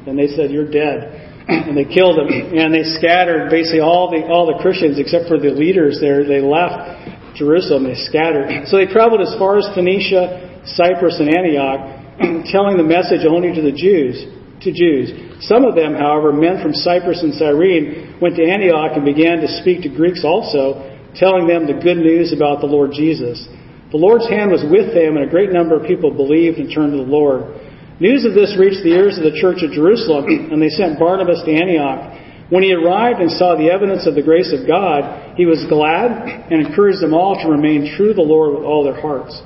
And 0.06 0.18
they 0.18 0.28
said, 0.28 0.50
You're 0.50 0.70
dead. 0.70 1.30
And 1.49 1.76
they 1.76 1.84
killed 1.84 2.16
him. 2.18 2.28
And 2.30 2.73
they 2.73 2.84
scattered 2.96 3.50
basically 3.50 3.80
all 3.80 4.08
the, 4.08 4.25
all 4.25 4.49
the 4.49 4.62
Christians 4.64 4.99
except 4.99 5.28
for 5.28 5.37
the 5.37 5.52
leaders 5.52 6.00
there. 6.00 6.25
They 6.25 6.40
left 6.40 7.37
Jerusalem. 7.37 7.84
They 7.84 8.00
scattered. 8.00 8.64
So 8.66 8.80
they 8.80 8.88
traveled 8.88 9.20
as 9.20 9.37
far 9.37 9.61
as 9.61 9.68
Phoenicia, 9.75 10.64
Cyprus, 10.64 11.20
and 11.20 11.28
Antioch, 11.28 12.00
telling 12.49 12.80
the 12.80 12.87
message 12.87 13.28
only 13.28 13.52
to 13.52 13.61
the 13.61 13.76
Jews, 13.76 14.25
to 14.64 14.73
Jews. 14.73 15.12
Some 15.44 15.64
of 15.64 15.76
them, 15.76 15.94
however, 15.94 16.33
men 16.33 16.61
from 16.61 16.73
Cyprus 16.73 17.23
and 17.23 17.33
Cyrene, 17.35 18.18
went 18.21 18.37
to 18.37 18.44
Antioch 18.44 18.97
and 18.97 19.04
began 19.04 19.40
to 19.40 19.49
speak 19.61 19.83
to 19.83 19.92
Greeks 19.92 20.25
also, 20.25 20.83
telling 21.14 21.47
them 21.47 21.68
the 21.68 21.78
good 21.78 22.00
news 22.00 22.33
about 22.33 22.61
the 22.61 22.66
Lord 22.66 22.92
Jesus. 22.92 23.47
The 23.94 24.00
Lord's 24.02 24.26
hand 24.26 24.50
was 24.50 24.66
with 24.66 24.90
them, 24.90 25.14
and 25.16 25.28
a 25.28 25.30
great 25.30 25.52
number 25.52 25.78
of 25.78 25.87
people 25.87 26.11
believed 26.11 26.59
and 26.59 26.66
turned 26.66 26.92
to 26.92 26.99
the 26.99 27.06
Lord. 27.06 27.54
News 28.02 28.26
of 28.26 28.35
this 28.35 28.59
reached 28.59 28.83
the 28.83 28.90
ears 28.90 29.14
of 29.14 29.23
the 29.23 29.38
church 29.38 29.62
at 29.62 29.71
Jerusalem, 29.71 30.26
and 30.26 30.59
they 30.59 30.75
sent 30.75 30.99
Barnabas 30.99 31.47
to 31.47 31.54
Antioch. 31.54 32.50
When 32.50 32.66
he 32.66 32.75
arrived 32.75 33.23
and 33.23 33.30
saw 33.30 33.54
the 33.54 33.71
evidence 33.71 34.06
of 34.06 34.18
the 34.18 34.26
grace 34.26 34.50
of 34.50 34.66
God, 34.66 35.38
he 35.38 35.47
was 35.47 35.62
glad 35.71 36.50
and 36.50 36.66
encouraged 36.66 37.00
them 37.00 37.14
all 37.14 37.38
to 37.38 37.49
remain 37.49 37.94
true 37.94 38.11
to 38.11 38.18
the 38.18 38.26
Lord 38.26 38.59
with 38.59 38.66
all 38.66 38.83
their 38.83 39.00
hearts. 39.00 39.38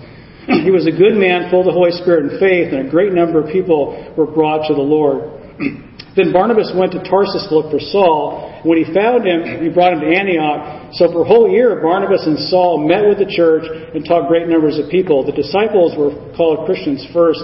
He 0.49 0.73
was 0.73 0.89
a 0.89 0.95
good 0.95 1.13
man, 1.13 1.53
full 1.53 1.61
of 1.61 1.69
the 1.69 1.77
Holy 1.77 1.93
Spirit 1.93 2.33
and 2.33 2.41
faith, 2.41 2.73
and 2.73 2.89
a 2.89 2.91
great 2.91 3.13
number 3.13 3.37
of 3.37 3.53
people 3.53 3.93
were 4.17 4.27
brought 4.27 4.65
to 4.69 4.75
the 4.75 4.85
Lord. 4.85 5.37
Then 6.17 6.33
Barnabas 6.33 6.75
went 6.75 6.91
to 6.99 7.03
Tarsus 7.07 7.47
to 7.47 7.55
look 7.55 7.71
for 7.71 7.79
Saul. 7.79 8.51
When 8.67 8.75
he 8.75 8.83
found 8.91 9.23
him, 9.23 9.63
he 9.63 9.71
brought 9.71 9.95
him 9.95 10.03
to 10.03 10.11
Antioch. 10.11 10.91
So 10.99 11.07
for 11.15 11.23
a 11.23 11.29
whole 11.29 11.47
year, 11.47 11.79
Barnabas 11.79 12.27
and 12.27 12.35
Saul 12.51 12.83
met 12.83 13.07
with 13.07 13.23
the 13.23 13.31
church 13.31 13.63
and 13.95 14.03
taught 14.03 14.27
great 14.27 14.49
numbers 14.51 14.83
of 14.83 14.91
people. 14.91 15.23
The 15.23 15.37
disciples 15.37 15.95
were 15.95 16.11
called 16.35 16.67
Christians 16.67 17.07
first 17.15 17.39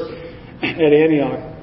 at 0.59 0.91
Antioch. 0.91 1.55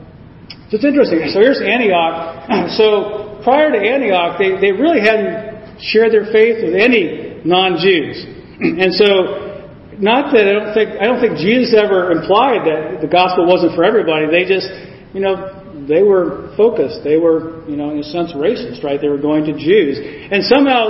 So 0.72 0.80
it's 0.80 0.88
interesting. 0.88 1.28
So 1.36 1.44
here's 1.44 1.60
Antioch. 1.60 2.48
So 2.80 3.42
prior 3.44 3.76
to 3.76 3.80
Antioch, 3.82 4.40
they, 4.40 4.56
they 4.62 4.72
really 4.72 5.02
hadn't 5.02 5.82
shared 5.82 6.14
their 6.14 6.32
faith 6.32 6.64
with 6.64 6.80
any 6.80 7.42
non-Jews. 7.44 8.24
And 8.62 8.94
so, 8.94 9.51
not 10.02 10.34
that 10.34 10.50
I 10.50 10.54
don't 10.58 10.74
think 10.74 10.90
I 11.00 11.06
don't 11.06 11.22
think 11.22 11.38
Jesus 11.38 11.78
ever 11.78 12.12
implied 12.12 12.66
that 12.66 13.00
the 13.00 13.08
gospel 13.08 13.46
wasn't 13.46 13.78
for 13.78 13.86
everybody. 13.86 14.26
They 14.28 14.50
just, 14.50 14.68
you 15.14 15.22
know, 15.22 15.86
they 15.88 16.02
were 16.02 16.54
focused. 16.58 17.06
They 17.06 17.18
were, 17.18 17.64
you 17.70 17.78
know, 17.78 17.94
in 17.94 18.02
a 18.02 18.08
sense, 18.10 18.34
racist, 18.34 18.84
right? 18.84 19.00
They 19.00 19.10
were 19.10 19.22
going 19.22 19.46
to 19.46 19.54
Jews, 19.54 20.02
and 20.02 20.44
somehow, 20.44 20.90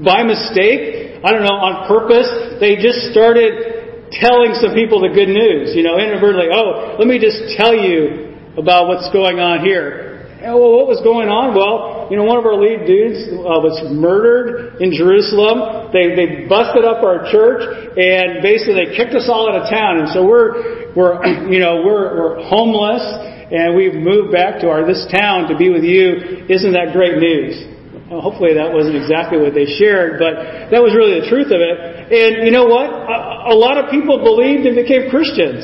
by 0.00 0.22
mistake, 0.22 1.20
I 1.20 1.34
don't 1.34 1.42
know, 1.42 1.58
on 1.58 1.90
purpose, 1.90 2.56
they 2.62 2.80
just 2.80 3.12
started 3.12 4.08
telling 4.10 4.56
some 4.58 4.74
people 4.74 5.04
the 5.04 5.12
good 5.14 5.30
news, 5.30 5.76
you 5.76 5.82
know, 5.82 5.98
inadvertently, 5.98 6.50
oh, 6.50 6.96
let 6.98 7.06
me 7.06 7.20
just 7.20 7.54
tell 7.54 7.74
you 7.74 8.34
about 8.58 8.88
what's 8.88 9.06
going 9.12 9.38
on 9.38 9.62
here. 9.62 10.26
And, 10.42 10.56
well, 10.56 10.72
what 10.72 10.88
was 10.88 10.98
going 11.04 11.28
on? 11.28 11.54
Well, 11.54 11.99
you 12.10 12.18
know, 12.18 12.26
one 12.26 12.36
of 12.36 12.44
our 12.44 12.58
lead 12.58 12.90
dudes 12.90 13.30
uh, 13.30 13.62
was 13.62 13.78
murdered 13.86 14.82
in 14.82 14.90
Jerusalem. 14.90 15.94
They 15.94 16.18
they 16.18 16.50
busted 16.50 16.82
up 16.82 17.06
our 17.06 17.30
church 17.30 17.62
and 17.94 18.42
basically 18.42 18.82
they 18.82 18.98
kicked 18.98 19.14
us 19.14 19.30
all 19.30 19.46
out 19.46 19.62
of 19.62 19.70
town. 19.70 20.02
And 20.02 20.08
so 20.10 20.26
we're 20.26 20.90
we're 20.98 21.22
you 21.54 21.62
know 21.62 21.86
we're 21.86 22.18
we're 22.18 22.34
homeless 22.42 23.06
and 23.54 23.78
we've 23.78 23.94
moved 23.94 24.34
back 24.34 24.58
to 24.62 24.70
our 24.70 24.82
this 24.82 25.06
town 25.14 25.46
to 25.48 25.56
be 25.56 25.70
with 25.70 25.86
you. 25.86 26.46
Isn't 26.50 26.74
that 26.74 26.90
great 26.90 27.22
news? 27.22 27.70
Well, 28.10 28.18
hopefully 28.18 28.58
that 28.58 28.74
wasn't 28.74 28.98
exactly 28.98 29.38
what 29.38 29.54
they 29.54 29.70
shared, 29.78 30.18
but 30.18 30.74
that 30.74 30.82
was 30.82 30.98
really 30.98 31.22
the 31.22 31.30
truth 31.30 31.54
of 31.54 31.62
it. 31.62 31.76
And 32.10 32.42
you 32.42 32.50
know 32.50 32.66
what? 32.66 32.90
A, 32.90 33.54
a 33.54 33.56
lot 33.56 33.78
of 33.78 33.86
people 33.86 34.18
believed 34.18 34.66
and 34.66 34.74
became 34.74 35.06
Christians. 35.14 35.62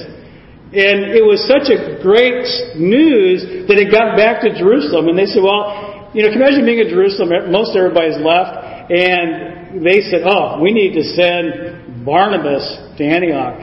And 0.75 1.15
it 1.15 1.23
was 1.23 1.43
such 1.47 1.71
a 1.71 2.03
great 2.03 2.43
news 2.75 3.67
that 3.71 3.79
it 3.79 3.91
got 3.91 4.19
back 4.19 4.43
to 4.43 4.50
Jerusalem. 4.50 5.07
And 5.07 5.19
they 5.19 5.26
said, 5.26 5.43
well, 5.43 5.86
you 6.16 6.25
know, 6.25 6.32
can 6.32 6.40
you 6.40 6.49
imagine 6.49 6.64
being 6.64 6.80
in 6.80 6.88
Jerusalem? 6.88 7.28
Most 7.52 7.76
everybody's 7.76 8.16
left. 8.16 8.88
And 8.88 9.85
they 9.85 10.00
said, 10.08 10.25
oh, 10.25 10.56
we 10.64 10.73
need 10.73 10.96
to 10.96 11.04
send 11.12 12.09
Barnabas 12.09 12.96
to 12.96 13.05
Antioch. 13.05 13.61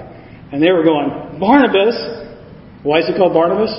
And 0.53 0.61
they 0.61 0.69
were 0.69 0.85
going, 0.85 1.41
Barnabas? 1.41 1.97
Why 2.85 3.01
is 3.01 3.09
he 3.09 3.17
called 3.17 3.33
Barnabas? 3.33 3.73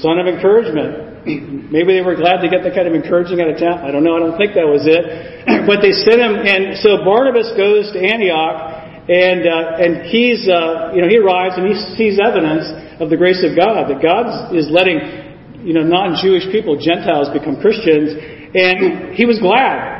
Son 0.00 0.16
of 0.16 0.24
encouragement. 0.24 1.28
Maybe 1.68 2.00
they 2.00 2.00
were 2.00 2.16
glad 2.16 2.40
to 2.40 2.48
get 2.48 2.64
that 2.64 2.72
kind 2.72 2.88
of 2.88 2.96
encouraging 2.96 3.44
out 3.44 3.52
of 3.52 3.60
town. 3.60 3.84
I 3.84 3.92
don't 3.92 4.08
know. 4.08 4.16
I 4.16 4.24
don't 4.24 4.40
think 4.40 4.56
that 4.56 4.64
was 4.64 4.88
it. 4.88 5.04
but 5.68 5.84
they 5.84 5.92
sent 5.92 6.16
him, 6.16 6.40
and 6.40 6.80
so 6.80 7.04
Barnabas 7.04 7.52
goes 7.60 7.92
to 7.92 8.00
Antioch, 8.00 9.04
and 9.04 9.44
uh, 9.44 9.84
and 9.84 10.08
he's 10.08 10.48
uh, 10.48 10.96
you 10.96 11.04
know 11.04 11.08
he 11.12 11.20
arrives 11.20 11.60
and 11.60 11.68
he 11.68 11.76
sees 11.92 12.16
evidence 12.16 12.64
of 13.04 13.12
the 13.12 13.20
grace 13.20 13.44
of 13.44 13.52
God 13.52 13.92
that 13.92 14.00
God 14.00 14.56
is 14.56 14.72
letting 14.72 15.27
you 15.62 15.74
know 15.74 15.82
non-Jewish 15.82 16.50
people, 16.52 16.78
Gentiles, 16.78 17.28
become 17.32 17.60
Christians, 17.60 18.14
and 18.54 19.14
he 19.14 19.24
was 19.26 19.38
glad. 19.38 19.98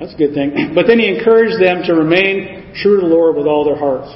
That's 0.00 0.14
a 0.14 0.16
good 0.16 0.34
thing. 0.34 0.72
But 0.74 0.86
then 0.86 0.98
he 0.98 1.08
encouraged 1.08 1.62
them 1.62 1.82
to 1.86 1.94
remain 1.94 2.74
true 2.74 3.00
to 3.00 3.06
the 3.06 3.12
Lord 3.12 3.36
with 3.36 3.46
all 3.46 3.64
their 3.64 3.78
hearts. 3.78 4.10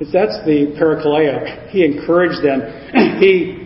That's 0.00 0.40
the 0.48 0.72
parakaleo. 0.80 1.68
He 1.68 1.84
encouraged 1.84 2.42
them. 2.42 2.60
He 3.20 3.60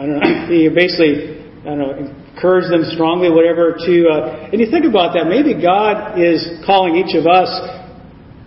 I 0.00 0.06
don't 0.06 0.16
know, 0.16 0.46
he 0.48 0.68
basically, 0.72 1.44
I 1.60 1.76
don't 1.76 1.78
know, 1.78 1.92
encourage 2.32 2.70
them 2.70 2.88
strongly, 2.96 3.28
whatever, 3.28 3.76
to, 3.76 3.94
uh, 4.08 4.48
and 4.50 4.60
you 4.60 4.70
think 4.70 4.86
about 4.88 5.12
that, 5.12 5.28
maybe 5.28 5.60
God 5.60 6.16
is 6.16 6.64
calling 6.64 6.96
each 6.96 7.12
of 7.12 7.26
us, 7.28 7.52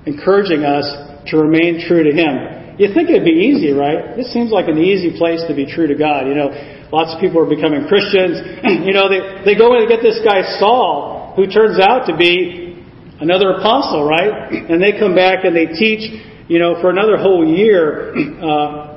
encouraging 0.10 0.66
us 0.66 0.90
to 1.30 1.38
remain 1.38 1.86
true 1.86 2.04
to 2.04 2.10
Him. 2.10 2.63
You 2.78 2.90
think 2.94 3.10
it'd 3.10 3.24
be 3.24 3.54
easy, 3.54 3.72
right? 3.72 4.18
This 4.18 4.34
seems 4.34 4.50
like 4.50 4.68
an 4.68 4.78
easy 4.78 5.16
place 5.18 5.44
to 5.48 5.54
be 5.54 5.70
true 5.70 5.86
to 5.86 5.94
God. 5.94 6.26
You 6.26 6.34
know, 6.34 6.50
lots 6.92 7.14
of 7.14 7.22
people 7.22 7.38
are 7.42 7.50
becoming 7.50 7.86
Christians. 7.86 8.42
you 8.86 8.94
know, 8.94 9.10
they, 9.10 9.46
they 9.46 9.56
go 9.56 9.76
in 9.78 9.86
and 9.86 9.90
get 9.90 10.02
this 10.02 10.20
guy 10.26 10.42
Saul, 10.58 11.34
who 11.36 11.46
turns 11.46 11.78
out 11.80 12.10
to 12.10 12.18
be 12.18 12.82
another 13.20 13.62
apostle, 13.62 14.06
right? 14.06 14.52
And 14.70 14.82
they 14.82 14.98
come 14.98 15.14
back 15.14 15.46
and 15.46 15.56
they 15.56 15.68
teach, 15.68 16.02
you 16.50 16.58
know, 16.58 16.82
for 16.82 16.90
another 16.90 17.18
whole 17.18 17.46
year. 17.46 18.14
Uh, 18.44 18.90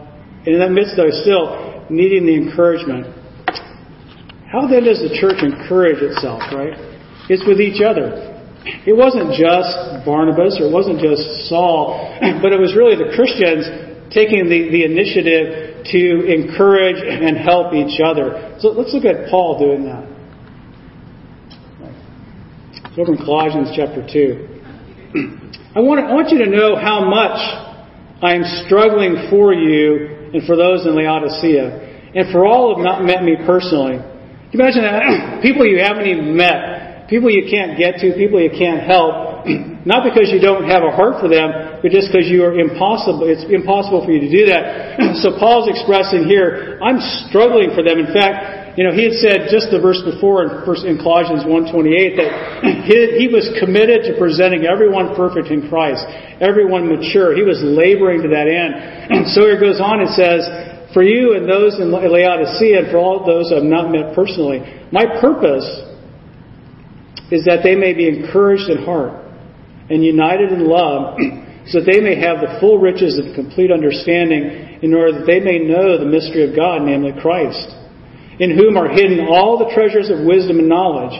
and 0.46 0.54
in 0.54 0.60
that 0.60 0.70
midst, 0.70 0.94
though, 0.96 1.10
still, 1.10 1.86
needing 1.90 2.26
the 2.26 2.34
encouragement. 2.34 3.06
How 4.50 4.66
then 4.66 4.84
does 4.84 5.02
the 5.02 5.10
church 5.18 5.42
encourage 5.42 5.98
itself, 6.02 6.40
right? 6.54 6.74
It's 7.28 7.42
with 7.46 7.60
each 7.60 7.82
other. 7.82 8.35
It 8.66 8.96
wasn't 8.96 9.30
just 9.38 10.04
Barnabas 10.04 10.58
or 10.58 10.66
it 10.66 10.74
wasn't 10.74 10.98
just 10.98 11.48
Saul, 11.48 12.18
but 12.42 12.50
it 12.52 12.58
was 12.58 12.74
really 12.74 12.98
the 12.98 13.14
Christians 13.14 13.66
taking 14.10 14.50
the, 14.50 14.70
the 14.70 14.82
initiative 14.82 15.86
to 15.92 16.02
encourage 16.26 16.98
and 16.98 17.38
help 17.38 17.74
each 17.74 18.02
other. 18.02 18.58
So 18.58 18.74
let's 18.74 18.92
look 18.92 19.04
at 19.04 19.30
Paul 19.30 19.58
doing 19.58 19.86
that. 19.86 20.02
It's 22.90 22.98
over 22.98 23.12
in 23.14 23.18
Colossians 23.18 23.70
chapter 23.76 24.02
2. 24.02 24.56
I 25.76 25.80
want, 25.80 26.00
I 26.00 26.12
want 26.14 26.30
you 26.32 26.42
to 26.42 26.50
know 26.50 26.74
how 26.74 27.04
much 27.04 27.38
I'm 28.24 28.42
struggling 28.64 29.28
for 29.28 29.52
you 29.52 30.32
and 30.32 30.42
for 30.48 30.56
those 30.56 30.86
in 30.86 30.96
Laodicea, 30.96 32.14
and 32.16 32.32
for 32.32 32.46
all 32.46 32.72
who 32.72 32.80
have 32.80 32.84
not 32.84 33.04
met 33.04 33.22
me 33.22 33.36
personally. 33.44 34.00
Can 34.50 34.56
you 34.56 34.60
imagine 34.60 34.82
that? 34.82 35.40
people 35.42 35.66
you 35.66 35.78
haven't 35.78 36.06
even 36.06 36.34
met, 36.34 36.75
people 37.08 37.30
you 37.30 37.46
can't 37.50 37.78
get 37.78 38.02
to, 38.02 38.14
people 38.14 38.40
you 38.42 38.50
can't 38.50 38.82
help, 38.82 39.46
not 39.86 40.02
because 40.02 40.30
you 40.30 40.42
don't 40.42 40.66
have 40.66 40.82
a 40.82 40.90
heart 40.90 41.22
for 41.22 41.30
them, 41.30 41.78
but 41.82 41.90
just 41.90 42.10
because 42.10 42.26
you 42.26 42.42
are 42.42 42.58
impossible. 42.58 43.26
It's 43.26 43.46
impossible 43.46 44.02
for 44.04 44.10
you 44.10 44.22
to 44.26 44.30
do 44.30 44.46
that. 44.50 44.98
So 45.24 45.32
Paul's 45.40 45.64
expressing 45.64 46.28
here, 46.28 46.76
I'm 46.84 47.00
struggling 47.26 47.72
for 47.72 47.80
them. 47.80 47.96
In 47.96 48.12
fact, 48.12 48.76
you 48.76 48.84
know, 48.84 48.92
he 48.92 49.08
had 49.08 49.16
said 49.16 49.36
just 49.48 49.72
the 49.72 49.80
verse 49.80 50.04
before 50.04 50.44
in, 50.44 50.50
in 50.84 51.00
Colossians 51.00 51.48
1.28 51.48 52.20
that 52.20 52.30
he, 52.84 53.24
he 53.24 53.26
was 53.32 53.48
committed 53.56 54.04
to 54.12 54.20
presenting 54.20 54.68
everyone 54.68 55.16
perfect 55.16 55.48
in 55.48 55.72
Christ, 55.72 56.04
everyone 56.44 56.84
mature. 56.84 57.32
He 57.32 57.40
was 57.40 57.64
laboring 57.64 58.20
to 58.20 58.28
that 58.28 58.44
end. 58.44 58.76
And 59.08 59.24
so 59.32 59.48
he 59.48 59.56
goes 59.56 59.80
on 59.80 60.04
and 60.04 60.10
says, 60.12 60.44
for 60.92 61.00
you 61.00 61.36
and 61.36 61.48
those 61.48 61.80
in 61.80 61.88
Laodicea 61.88 62.84
and 62.84 62.88
for 62.92 63.00
all 63.00 63.24
those 63.24 63.48
I've 63.48 63.64
not 63.64 63.88
met 63.88 64.12
personally, 64.12 64.60
my 64.92 65.08
purpose 65.20 65.64
is 67.30 67.44
that 67.44 67.60
they 67.62 67.74
may 67.74 67.92
be 67.92 68.08
encouraged 68.08 68.68
in 68.70 68.84
heart 68.84 69.12
and 69.90 70.04
united 70.04 70.52
in 70.52 70.66
love 70.66 71.18
so 71.66 71.80
that 71.80 71.90
they 71.90 72.00
may 72.00 72.14
have 72.18 72.38
the 72.38 72.58
full 72.60 72.78
riches 72.78 73.18
of 73.18 73.34
complete 73.34 73.72
understanding 73.72 74.78
in 74.82 74.94
order 74.94 75.18
that 75.18 75.26
they 75.26 75.40
may 75.40 75.58
know 75.58 75.98
the 75.98 76.06
mystery 76.06 76.48
of 76.48 76.54
God, 76.54 76.82
namely 76.82 77.12
Christ 77.20 77.76
in 78.38 78.52
whom 78.52 78.76
are 78.76 78.88
hidden 78.88 79.26
all 79.28 79.56
the 79.56 79.72
treasures 79.72 80.10
of 80.12 80.24
wisdom 80.24 80.60
and 80.60 80.68
knowledge. 80.68 81.16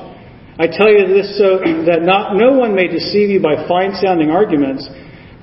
I 0.58 0.68
tell 0.68 0.88
you 0.88 1.08
this 1.08 1.36
so 1.36 1.60
that 1.88 2.04
not, 2.04 2.36
no 2.36 2.56
one 2.56 2.74
may 2.74 2.88
deceive 2.88 3.28
you 3.28 3.40
by 3.40 3.68
fine 3.68 3.92
sounding 4.00 4.30
arguments. 4.30 4.88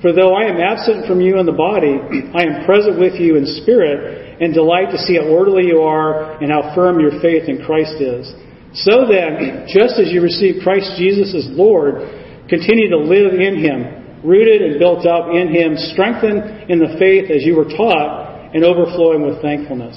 For 0.02 0.12
though 0.12 0.34
I 0.34 0.50
am 0.50 0.58
absent 0.58 1.06
from 1.06 1.20
you 1.20 1.38
in 1.38 1.46
the 1.46 1.54
body, 1.54 1.98
I 2.34 2.42
am 2.46 2.66
present 2.66 2.98
with 2.98 3.14
you 3.18 3.36
in 3.36 3.46
spirit, 3.62 4.38
and 4.40 4.52
delight 4.52 4.90
to 4.90 4.98
see 4.98 5.14
how 5.14 5.30
orderly 5.30 5.66
you 5.66 5.78
are 5.82 6.42
and 6.42 6.50
how 6.50 6.74
firm 6.74 6.98
your 6.98 7.22
faith 7.22 7.48
in 7.48 7.62
Christ 7.64 8.02
is. 8.02 8.26
So 8.74 9.06
then, 9.06 9.66
just 9.70 10.02
as 10.02 10.10
you 10.10 10.20
received 10.20 10.62
Christ 10.62 10.98
Jesus 10.98 11.30
as 11.34 11.46
Lord, 11.54 12.02
continue 12.48 12.90
to 12.90 12.98
live 12.98 13.38
in 13.38 13.62
Him, 13.62 14.20
rooted 14.26 14.62
and 14.62 14.78
built 14.78 15.06
up 15.06 15.30
in 15.30 15.54
Him, 15.54 15.78
strengthened 15.94 16.70
in 16.70 16.82
the 16.82 16.98
faith 16.98 17.30
as 17.30 17.46
you 17.46 17.54
were 17.54 17.70
taught, 17.70 18.50
and 18.54 18.64
overflowing 18.64 19.22
with 19.22 19.42
thankfulness. 19.42 19.94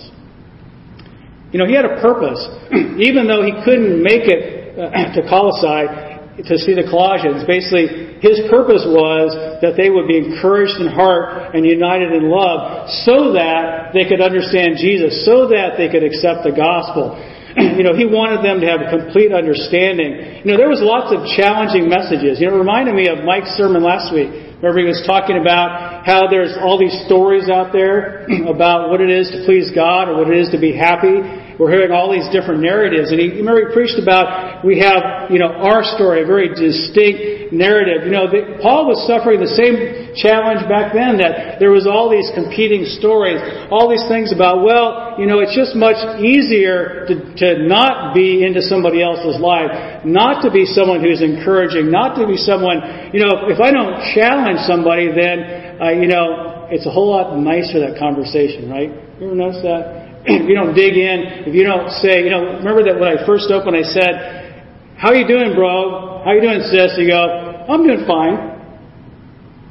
You 1.54 1.60
know, 1.60 1.66
he 1.66 1.74
had 1.74 1.86
a 1.86 2.02
purpose. 2.02 2.42
Even 3.02 3.26
though 3.26 3.46
he 3.46 3.54
couldn't 3.64 4.02
make 4.04 4.30
it 4.30 4.78
uh, 4.78 5.14
to 5.16 5.22
Colossae 5.30 6.44
to 6.46 6.54
see 6.58 6.78
the 6.78 6.86
Colossians, 6.86 7.46
basically 7.50 8.18
his 8.22 8.46
purpose 8.50 8.86
was 8.86 9.34
that 9.62 9.74
they 9.74 9.90
would 9.90 10.06
be 10.06 10.18
encouraged 10.18 10.78
in 10.78 10.90
heart 10.90 11.54
and 11.54 11.66
united 11.66 12.14
in 12.14 12.30
love 12.30 12.90
so 13.06 13.34
that 13.34 13.94
they 13.94 14.06
could 14.06 14.22
understand 14.22 14.78
Jesus, 14.78 15.26
so 15.26 15.50
that 15.50 15.78
they 15.78 15.90
could 15.90 16.06
accept 16.06 16.46
the 16.46 16.54
gospel. 16.54 17.18
you 17.78 17.82
know, 17.82 17.98
he 17.98 18.06
wanted 18.06 18.46
them 18.46 18.62
to 18.62 18.68
have 18.70 18.86
a 18.86 18.90
complete 18.94 19.34
understanding. 19.34 20.46
You 20.46 20.54
know, 20.54 20.58
there 20.62 20.70
was 20.70 20.78
lots 20.78 21.10
of 21.10 21.26
challenging 21.34 21.90
messages. 21.90 22.38
You 22.38 22.48
know, 22.48 22.56
it 22.56 22.62
reminded 22.62 22.94
me 22.94 23.10
of 23.10 23.26
Mike's 23.26 23.58
sermon 23.58 23.82
last 23.82 24.14
week. 24.14 24.30
Remember 24.62 24.78
he 24.78 24.86
was 24.86 25.02
talking 25.06 25.42
about 25.42 26.06
how 26.06 26.30
there's 26.30 26.54
all 26.58 26.78
these 26.78 26.94
stories 27.06 27.50
out 27.50 27.74
there 27.74 28.30
about 28.46 28.90
what 28.94 29.02
it 29.02 29.10
is 29.10 29.34
to 29.34 29.42
please 29.46 29.74
God 29.74 30.10
or 30.10 30.22
what 30.22 30.30
it 30.30 30.38
is 30.38 30.54
to 30.54 30.62
be 30.62 30.74
happy. 30.74 31.18
We're 31.58 31.74
hearing 31.74 31.90
all 31.92 32.14
these 32.14 32.30
different 32.30 32.62
narratives. 32.62 33.10
And 33.10 33.20
he, 33.20 33.42
remember 33.42 33.66
he 33.66 33.74
preached 33.74 33.98
about 33.98 34.62
we 34.62 34.78
have, 34.80 35.34
you 35.34 35.42
know, 35.42 35.50
our 35.50 35.82
story, 35.84 36.22
a 36.22 36.26
very 36.26 36.54
distinct 36.54 37.50
narrative. 37.54 38.06
You 38.06 38.14
know, 38.14 38.30
the, 38.30 38.62
Paul 38.62 38.86
was 38.86 39.02
suffering 39.10 39.42
the 39.42 39.50
same 39.50 40.14
challenge 40.14 40.66
back 40.70 40.94
then 40.94 41.18
that 41.18 41.58
there 41.58 41.74
was 41.74 41.90
all 41.90 42.14
these 42.14 42.30
competing 42.38 42.86
stories, 42.86 43.42
all 43.74 43.90
these 43.90 44.06
things 44.06 44.30
about, 44.30 44.62
well, 44.62 45.18
you 45.18 45.26
know, 45.26 45.42
it's 45.42 45.58
just 45.58 45.74
much 45.74 45.98
easier 46.22 47.10
to, 47.10 47.14
to 47.42 47.48
not 47.66 48.14
be 48.14 48.46
into 48.46 48.62
somebody 48.62 49.02
else's 49.02 49.42
life, 49.42 50.06
not 50.06 50.46
to 50.46 50.54
be 50.54 50.66
someone 50.66 51.02
who's 51.02 51.26
encouraging, 51.26 51.90
not 51.90 52.18
to 52.22 52.30
be 52.30 52.38
someone, 52.38 53.10
you 53.14 53.22
know, 53.22 53.50
if 53.50 53.58
I 53.58 53.74
don't 53.74 53.98
challenge 54.14 54.62
somebody, 54.70 55.10
then, 55.10 55.82
uh, 55.82 55.90
you 55.90 56.06
know, 56.06 56.70
it's 56.70 56.86
a 56.86 56.92
whole 56.92 57.10
lot 57.10 57.34
nicer 57.38 57.82
that 57.82 57.98
conversation, 57.98 58.70
right? 58.70 58.94
You 59.18 59.26
ever 59.26 59.36
notice 59.36 59.62
that? 59.64 59.97
If 60.28 60.44
you 60.44 60.56
don't 60.56 60.76
dig 60.76 61.00
in, 61.00 61.48
if 61.48 61.56
you 61.56 61.64
don't 61.64 61.88
say, 62.04 62.24
you 62.24 62.30
know, 62.30 62.60
remember 62.60 62.84
that 62.84 63.00
when 63.00 63.08
I 63.08 63.24
first 63.24 63.48
opened, 63.48 63.80
I 63.80 63.88
said, 63.88 64.94
how 65.00 65.16
you 65.16 65.24
doing, 65.24 65.56
bro? 65.56 66.24
How 66.26 66.36
you 66.36 66.42
doing, 66.42 66.60
sis? 66.68 67.00
You 67.00 67.08
go, 67.08 67.24
I'm 67.72 67.86
doing 67.88 68.04
fine. 68.04 68.58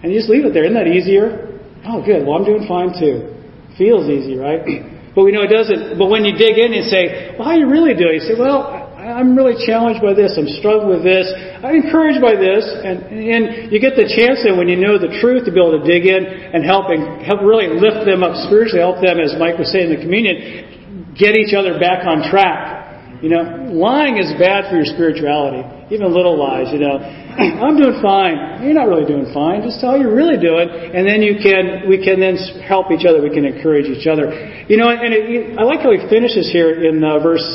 And 0.00 0.12
you 0.12 0.18
just 0.18 0.30
leave 0.30 0.44
it 0.44 0.54
there. 0.54 0.64
Isn't 0.64 0.78
that 0.78 0.88
easier? 0.88 1.60
Oh, 1.84 2.00
good. 2.00 2.24
Well, 2.24 2.40
I'm 2.40 2.44
doing 2.44 2.64
fine 2.64 2.96
too. 2.96 3.36
Feels 3.76 4.08
easy, 4.08 4.36
right? 4.36 4.64
But 5.16 5.24
we 5.24 5.32
know 5.32 5.40
it 5.40 5.48
doesn't. 5.48 5.96
But 5.96 6.12
when 6.12 6.28
you 6.28 6.36
dig 6.36 6.60
in 6.60 6.76
and 6.76 6.84
say, 6.92 7.32
well, 7.40 7.48
how 7.48 7.56
you 7.56 7.72
really 7.72 7.96
doing? 7.96 8.20
You 8.20 8.24
say, 8.28 8.36
well, 8.36 8.75
I'm 9.06 9.38
really 9.38 9.54
challenged 9.62 10.02
by 10.02 10.18
this. 10.18 10.34
I'm 10.34 10.50
struggling 10.58 10.98
with 10.98 11.06
this. 11.06 11.30
I'm 11.62 11.78
encouraged 11.78 12.18
by 12.18 12.34
this. 12.34 12.66
And, 12.66 13.06
and 13.06 13.42
you 13.70 13.78
get 13.78 13.94
the 13.94 14.10
chance 14.10 14.42
then 14.42 14.58
when 14.58 14.66
you 14.66 14.74
know 14.74 14.98
the 14.98 15.14
truth 15.22 15.46
to 15.46 15.54
be 15.54 15.62
able 15.62 15.78
to 15.78 15.84
dig 15.86 16.10
in 16.10 16.26
and 16.26 16.66
help 16.66 16.90
and 16.90 17.22
help 17.22 17.38
really 17.46 17.70
lift 17.70 18.02
them 18.02 18.26
up 18.26 18.34
spiritually, 18.50 18.82
help 18.82 18.98
them, 18.98 19.22
as 19.22 19.38
Mike 19.38 19.62
was 19.62 19.70
saying 19.70 19.94
in 19.94 19.94
the 19.94 20.02
communion, 20.02 21.14
get 21.14 21.38
each 21.38 21.54
other 21.54 21.78
back 21.78 22.02
on 22.02 22.26
track. 22.26 23.22
You 23.22 23.30
know, 23.30 23.70
lying 23.72 24.18
is 24.18 24.34
bad 24.42 24.68
for 24.68 24.76
your 24.76 24.90
spirituality. 24.90 25.62
Even 25.94 26.10
little 26.10 26.34
lies, 26.34 26.74
you 26.74 26.82
know. 26.82 26.98
I'm 27.62 27.78
doing 27.78 28.02
fine. 28.02 28.66
You're 28.66 28.76
not 28.76 28.90
really 28.90 29.06
doing 29.06 29.30
fine. 29.32 29.62
Just 29.62 29.78
tell 29.78 29.96
you're 29.96 30.12
really 30.12 30.36
doing, 30.36 30.68
and 30.68 31.06
then 31.06 31.22
you 31.22 31.38
can 31.40 31.88
we 31.88 32.02
can 32.02 32.18
then 32.20 32.36
help 32.66 32.90
each 32.90 33.06
other. 33.06 33.22
We 33.22 33.32
can 33.32 33.46
encourage 33.46 33.86
each 33.86 34.04
other. 34.04 34.28
You 34.68 34.76
know, 34.76 34.90
and 34.90 35.14
it, 35.14 35.56
I 35.56 35.64
like 35.64 35.80
how 35.80 35.94
he 35.94 36.02
finishes 36.10 36.52
here 36.52 36.84
in 36.84 37.00
uh, 37.00 37.22
verse 37.24 37.46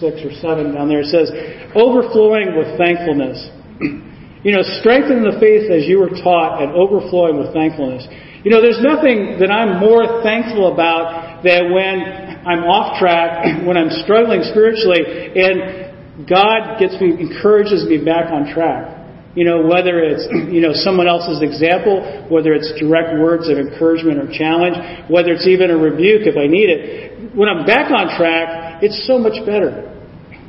six 0.00 0.22
or 0.24 0.32
seven 0.40 0.74
down 0.74 0.88
there. 0.88 1.02
It 1.02 1.10
says, 1.10 1.30
overflowing 1.74 2.56
with 2.56 2.78
thankfulness. 2.78 3.38
you 4.46 4.54
know, 4.54 4.62
strengthen 4.80 5.26
the 5.26 5.36
faith 5.42 5.70
as 5.70 5.86
you 5.86 5.98
were 5.98 6.10
taught, 6.10 6.62
and 6.62 6.72
overflowing 6.72 7.38
with 7.38 7.52
thankfulness. 7.52 8.06
You 8.46 8.54
know, 8.54 8.62
there's 8.62 8.80
nothing 8.80 9.42
that 9.42 9.50
I'm 9.50 9.82
more 9.82 10.22
thankful 10.22 10.72
about 10.72 11.42
than 11.42 11.74
when 11.74 11.98
I'm 12.46 12.62
off 12.64 12.98
track, 12.98 13.44
when 13.66 13.76
I'm 13.76 13.90
struggling 14.06 14.42
spiritually, 14.46 15.02
and 15.34 16.26
God 16.26 16.78
gets 16.78 16.94
me, 17.02 17.18
encourages 17.18 17.86
me 17.86 18.02
back 18.02 18.30
on 18.30 18.50
track. 18.54 18.94
You 19.34 19.44
know, 19.44 19.66
whether 19.66 20.02
it's, 20.02 20.26
you 20.54 20.62
know, 20.62 20.70
someone 20.72 21.06
else's 21.06 21.42
example, 21.42 22.26
whether 22.30 22.54
it's 22.54 22.72
direct 22.78 23.18
words 23.18 23.50
of 23.50 23.58
encouragement 23.58 24.18
or 24.22 24.30
challenge, 24.30 24.78
whether 25.10 25.34
it's 25.34 25.46
even 25.46 25.70
a 25.70 25.76
rebuke 25.76 26.26
if 26.26 26.38
I 26.38 26.46
need 26.46 26.70
it. 26.70 27.17
When 27.38 27.46
I'm 27.46 27.62
back 27.62 27.94
on 27.94 28.18
track, 28.18 28.82
it's 28.82 29.06
so 29.06 29.14
much 29.14 29.38
better. 29.46 29.86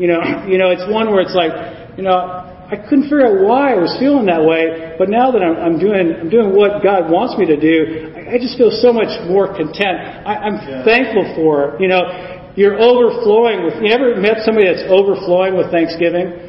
You 0.01 0.09
know, 0.09 0.25
you 0.49 0.57
know, 0.57 0.73
it's 0.73 0.89
one 0.89 1.13
where 1.13 1.21
it's 1.21 1.37
like, 1.37 1.53
you 1.93 2.01
know, 2.01 2.17
I 2.17 2.81
couldn't 2.89 3.13
figure 3.13 3.29
out 3.29 3.45
why 3.45 3.73
I 3.73 3.77
was 3.77 3.93
feeling 4.01 4.25
that 4.25 4.41
way, 4.41 4.97
but 4.97 5.09
now 5.09 5.29
that 5.29 5.41
I'm, 5.41 5.57
I'm 5.57 5.77
doing, 5.77 6.17
I'm 6.17 6.29
doing 6.33 6.57
what 6.57 6.81
God 6.81 7.09
wants 7.13 7.37
me 7.37 7.45
to 7.45 7.57
do, 7.57 8.13
I 8.17 8.33
I 8.33 8.37
just 8.41 8.57
feel 8.57 8.73
so 8.73 8.93
much 8.93 9.09
more 9.29 9.53
content. 9.53 10.25
I, 10.25 10.49
I'm 10.49 10.57
yeah. 10.61 10.85
thankful 10.85 11.33
for. 11.37 11.77
You 11.77 11.89
know, 11.93 12.01
you're 12.57 12.77
overflowing 12.77 13.65
with. 13.65 13.77
You 13.85 13.93
ever 13.93 14.17
met 14.17 14.41
somebody 14.41 14.65
that's 14.65 14.85
overflowing 14.89 15.57
with 15.57 15.69
Thanksgiving? 15.69 16.48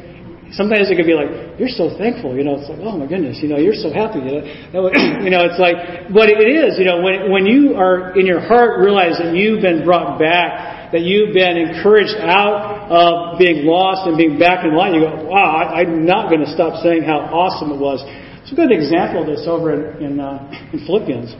Sometimes 0.51 0.91
it 0.91 0.99
can 0.99 1.07
be 1.07 1.15
like, 1.15 1.55
you're 1.55 1.71
so 1.71 1.95
thankful, 1.95 2.35
you 2.35 2.43
know, 2.43 2.59
it's 2.59 2.67
like, 2.67 2.83
oh 2.83 2.99
my 2.99 3.07
goodness, 3.07 3.39
you 3.39 3.47
know, 3.47 3.55
you're 3.55 3.77
so 3.77 3.87
happy, 3.87 4.19
you 4.19 4.43
know, 4.75 4.91
you 5.23 5.31
know, 5.31 5.47
it's 5.47 5.55
like, 5.55 6.11
but 6.11 6.27
it 6.27 6.43
is, 6.43 6.75
you 6.75 6.83
know, 6.83 6.99
when, 6.99 7.31
when 7.31 7.47
you 7.47 7.79
are 7.79 8.11
in 8.19 8.27
your 8.27 8.43
heart 8.43 8.83
realize 8.83 9.15
that 9.23 9.31
you've 9.31 9.63
been 9.63 9.87
brought 9.87 10.19
back, 10.19 10.91
that 10.91 11.07
you've 11.07 11.31
been 11.31 11.55
encouraged 11.55 12.19
out 12.19 12.91
of 12.91 13.39
being 13.39 13.63
lost 13.63 14.03
and 14.03 14.19
being 14.19 14.35
back 14.35 14.67
in 14.67 14.75
line, 14.75 14.91
you 14.91 14.99
go, 15.07 15.23
wow, 15.23 15.55
I, 15.55 15.87
I'm 15.87 16.03
not 16.05 16.27
going 16.27 16.43
to 16.43 16.51
stop 16.51 16.83
saying 16.83 17.07
how 17.07 17.31
awesome 17.31 17.71
it 17.71 17.79
was. 17.79 18.03
It's 18.43 18.51
a 18.51 18.55
good 18.59 18.75
example 18.75 19.23
of 19.23 19.31
this 19.31 19.47
over 19.47 19.71
in, 19.71 20.03
in, 20.03 20.19
uh, 20.19 20.51
in 20.75 20.83
Philippians. 20.83 21.31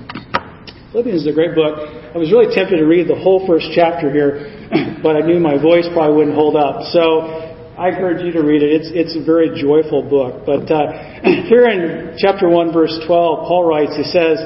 Philippians 0.95 1.23
is 1.23 1.27
a 1.27 1.35
great 1.35 1.51
book. 1.51 1.83
I 1.83 2.15
was 2.15 2.31
really 2.31 2.47
tempted 2.55 2.79
to 2.79 2.87
read 2.87 3.11
the 3.11 3.19
whole 3.19 3.43
first 3.43 3.75
chapter 3.75 4.07
here, 4.07 4.55
but 5.03 5.19
I 5.19 5.27
knew 5.27 5.35
my 5.43 5.59
voice 5.59 5.83
probably 5.91 6.15
wouldn't 6.15 6.35
hold 6.35 6.55
up. 6.55 6.87
So 6.95 7.50
I 7.81 7.89
encourage 7.89 8.21
you 8.21 8.29
to 8.37 8.45
read 8.45 8.61
it. 8.61 8.69
It's, 8.77 8.93
it's 8.93 9.17
a 9.17 9.25
very 9.25 9.57
joyful 9.57 10.05
book. 10.05 10.45
But 10.45 10.69
uh, 10.69 11.25
here 11.49 11.65
in 11.65 12.13
chapter 12.13 12.45
1, 12.45 12.69
verse 12.69 12.93
12, 13.09 13.09
Paul 13.49 13.65
writes, 13.65 13.97
he 13.97 14.05
says, 14.05 14.37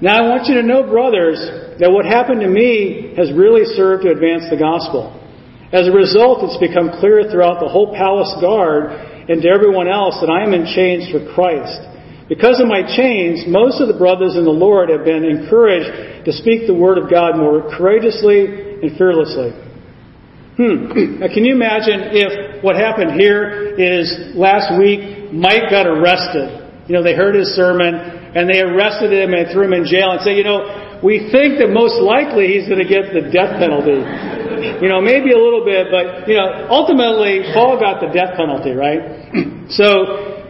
Now 0.00 0.16
I 0.16 0.24
want 0.24 0.48
you 0.48 0.56
to 0.56 0.64
know, 0.64 0.88
brothers, 0.88 1.36
that 1.76 1.92
what 1.92 2.08
happened 2.08 2.40
to 2.40 2.48
me 2.48 3.12
has 3.20 3.28
really 3.36 3.68
served 3.76 4.08
to 4.08 4.10
advance 4.16 4.48
the 4.48 4.56
gospel. 4.56 5.12
As 5.76 5.92
a 5.92 5.92
result, 5.92 6.40
it's 6.48 6.56
become 6.56 6.96
clear 7.04 7.28
throughout 7.28 7.60
the 7.60 7.68
whole 7.68 7.92
palace 7.92 8.32
guard 8.40 8.96
and 9.28 9.44
to 9.44 9.48
everyone 9.52 9.84
else 9.84 10.16
that 10.24 10.32
I 10.32 10.40
am 10.40 10.56
in 10.56 10.64
chains 10.64 11.04
for 11.12 11.20
Christ. 11.36 11.84
Because 12.32 12.64
of 12.64 12.66
my 12.66 12.80
chains, 12.80 13.44
most 13.44 13.84
of 13.84 13.92
the 13.92 14.00
brothers 14.00 14.40
in 14.40 14.48
the 14.48 14.56
Lord 14.56 14.88
have 14.88 15.04
been 15.04 15.28
encouraged 15.28 16.24
to 16.24 16.32
speak 16.32 16.64
the 16.64 16.72
word 16.72 16.96
of 16.96 17.12
God 17.12 17.36
more 17.36 17.60
courageously 17.76 18.80
and 18.80 18.96
fearlessly. 18.96 19.52
Hmm. 20.60 21.24
Now, 21.24 21.32
can 21.32 21.48
you 21.48 21.56
imagine 21.56 22.12
if 22.12 22.60
what 22.60 22.76
happened 22.76 23.16
here 23.16 23.72
is 23.80 24.36
last 24.36 24.76
week 24.76 25.32
Mike 25.32 25.72
got 25.72 25.88
arrested? 25.88 26.84
You 26.84 26.92
know, 26.92 27.02
they 27.02 27.16
heard 27.16 27.32
his 27.32 27.56
sermon 27.56 27.96
and 27.96 28.44
they 28.44 28.60
arrested 28.60 29.08
him 29.08 29.32
and 29.32 29.48
threw 29.48 29.64
him 29.64 29.72
in 29.72 29.88
jail 29.88 30.12
and 30.12 30.20
say, 30.20 30.36
you 30.36 30.44
know, 30.44 31.00
we 31.00 31.32
think 31.32 31.56
that 31.64 31.72
most 31.72 31.96
likely 32.04 32.52
he's 32.52 32.68
going 32.68 32.84
to 32.84 32.84
get 32.84 33.08
the 33.16 33.32
death 33.32 33.56
penalty. 33.56 34.04
You 34.84 34.92
know, 34.92 35.00
maybe 35.00 35.32
a 35.32 35.40
little 35.40 35.64
bit, 35.64 35.88
but, 35.88 36.28
you 36.28 36.36
know, 36.36 36.68
ultimately 36.68 37.40
Paul 37.56 37.80
got 37.80 38.04
the 38.04 38.12
death 38.12 38.36
penalty, 38.36 38.76
right? 38.76 39.32
so, 39.72 40.44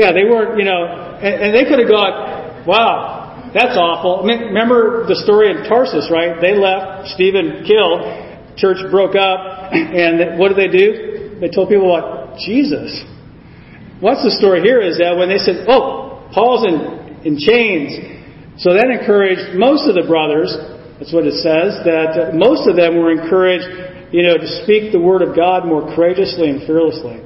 yeah, 0.00 0.16
they 0.16 0.24
weren't, 0.24 0.56
you 0.56 0.64
know, 0.64 1.20
and, 1.20 1.44
and 1.44 1.50
they 1.52 1.68
could 1.68 1.76
have 1.76 1.92
gone, 1.92 2.64
wow, 2.64 3.52
that's 3.52 3.76
awful. 3.76 4.24
Remember 4.24 5.04
the 5.04 5.20
story 5.20 5.52
in 5.52 5.68
Tarsus, 5.68 6.08
right? 6.08 6.40
They 6.40 6.56
left, 6.56 7.12
Stephen 7.12 7.68
killed, 7.68 8.31
church 8.56 8.78
broke 8.90 9.16
up, 9.16 9.72
and 9.72 10.38
what 10.38 10.54
did 10.54 10.58
they 10.58 10.72
do? 10.72 11.38
They 11.40 11.48
told 11.48 11.68
people 11.68 11.94
about 11.94 12.38
Jesus. 12.38 13.02
What's 14.00 14.22
the 14.22 14.34
story 14.34 14.62
here 14.62 14.80
is 14.80 14.98
that 14.98 15.16
when 15.16 15.28
they 15.28 15.38
said, 15.38 15.66
oh, 15.68 16.28
Paul's 16.34 16.66
in, 16.66 17.26
in 17.26 17.38
chains, 17.38 17.94
so 18.58 18.74
that 18.74 18.90
encouraged 18.90 19.58
most 19.58 19.88
of 19.88 19.94
the 19.94 20.06
brothers, 20.06 20.52
that's 20.98 21.12
what 21.12 21.26
it 21.26 21.38
says, 21.42 21.82
that 21.82 22.34
most 22.34 22.68
of 22.68 22.76
them 22.76 22.98
were 22.98 23.10
encouraged, 23.10 24.14
you 24.14 24.22
know, 24.22 24.36
to 24.38 24.48
speak 24.62 24.92
the 24.92 25.00
word 25.00 25.22
of 25.22 25.34
God 25.34 25.66
more 25.66 25.82
courageously 25.94 26.50
and 26.50 26.62
fearlessly. 26.66 27.18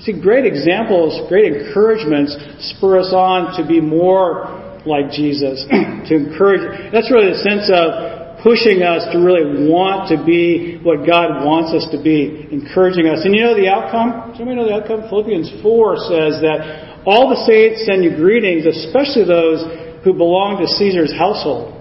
See, 0.00 0.18
great 0.18 0.44
examples, 0.44 1.28
great 1.28 1.52
encouragements 1.52 2.36
spur 2.74 2.98
us 2.98 3.14
on 3.14 3.56
to 3.56 3.62
be 3.66 3.80
more 3.80 4.80
like 4.84 5.14
Jesus, 5.14 5.64
to 5.70 6.12
encourage. 6.12 6.92
That's 6.92 7.08
really 7.08 7.30
the 7.30 7.40
sense 7.40 7.70
of 7.70 8.21
pushing 8.42 8.82
us 8.82 9.06
to 9.14 9.22
really 9.22 9.70
want 9.70 10.10
to 10.10 10.18
be 10.26 10.78
what 10.82 11.06
God 11.06 11.46
wants 11.46 11.70
us 11.70 11.86
to 11.94 11.98
be, 12.02 12.50
encouraging 12.50 13.06
us. 13.06 13.22
And 13.24 13.34
you 13.34 13.42
know 13.42 13.54
the 13.54 13.70
outcome? 13.70 14.34
Anybody 14.34 14.56
know 14.58 14.66
the 14.66 14.82
outcome? 14.82 15.06
Philippians 15.08 15.62
4 15.62 15.96
says 16.10 16.42
that 16.42 17.02
all 17.06 17.30
the 17.30 17.38
saints 17.46 17.86
send 17.86 18.02
you 18.02 18.14
greetings, 18.14 18.66
especially 18.66 19.24
those 19.24 19.62
who 20.02 20.12
belong 20.12 20.58
to 20.58 20.66
Caesar's 20.66 21.14
household. 21.14 21.78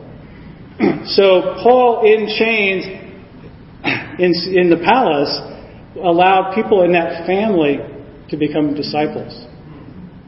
so 1.17 1.57
Paul 1.61 2.05
in 2.05 2.29
chains 2.37 2.85
in, 4.21 4.31
in 4.53 4.69
the 4.69 4.81
palace 4.85 5.33
allowed 5.97 6.53
people 6.53 6.83
in 6.83 6.93
that 6.93 7.25
family 7.25 7.81
to 8.29 8.37
become 8.37 8.73
disciples. 8.73 9.33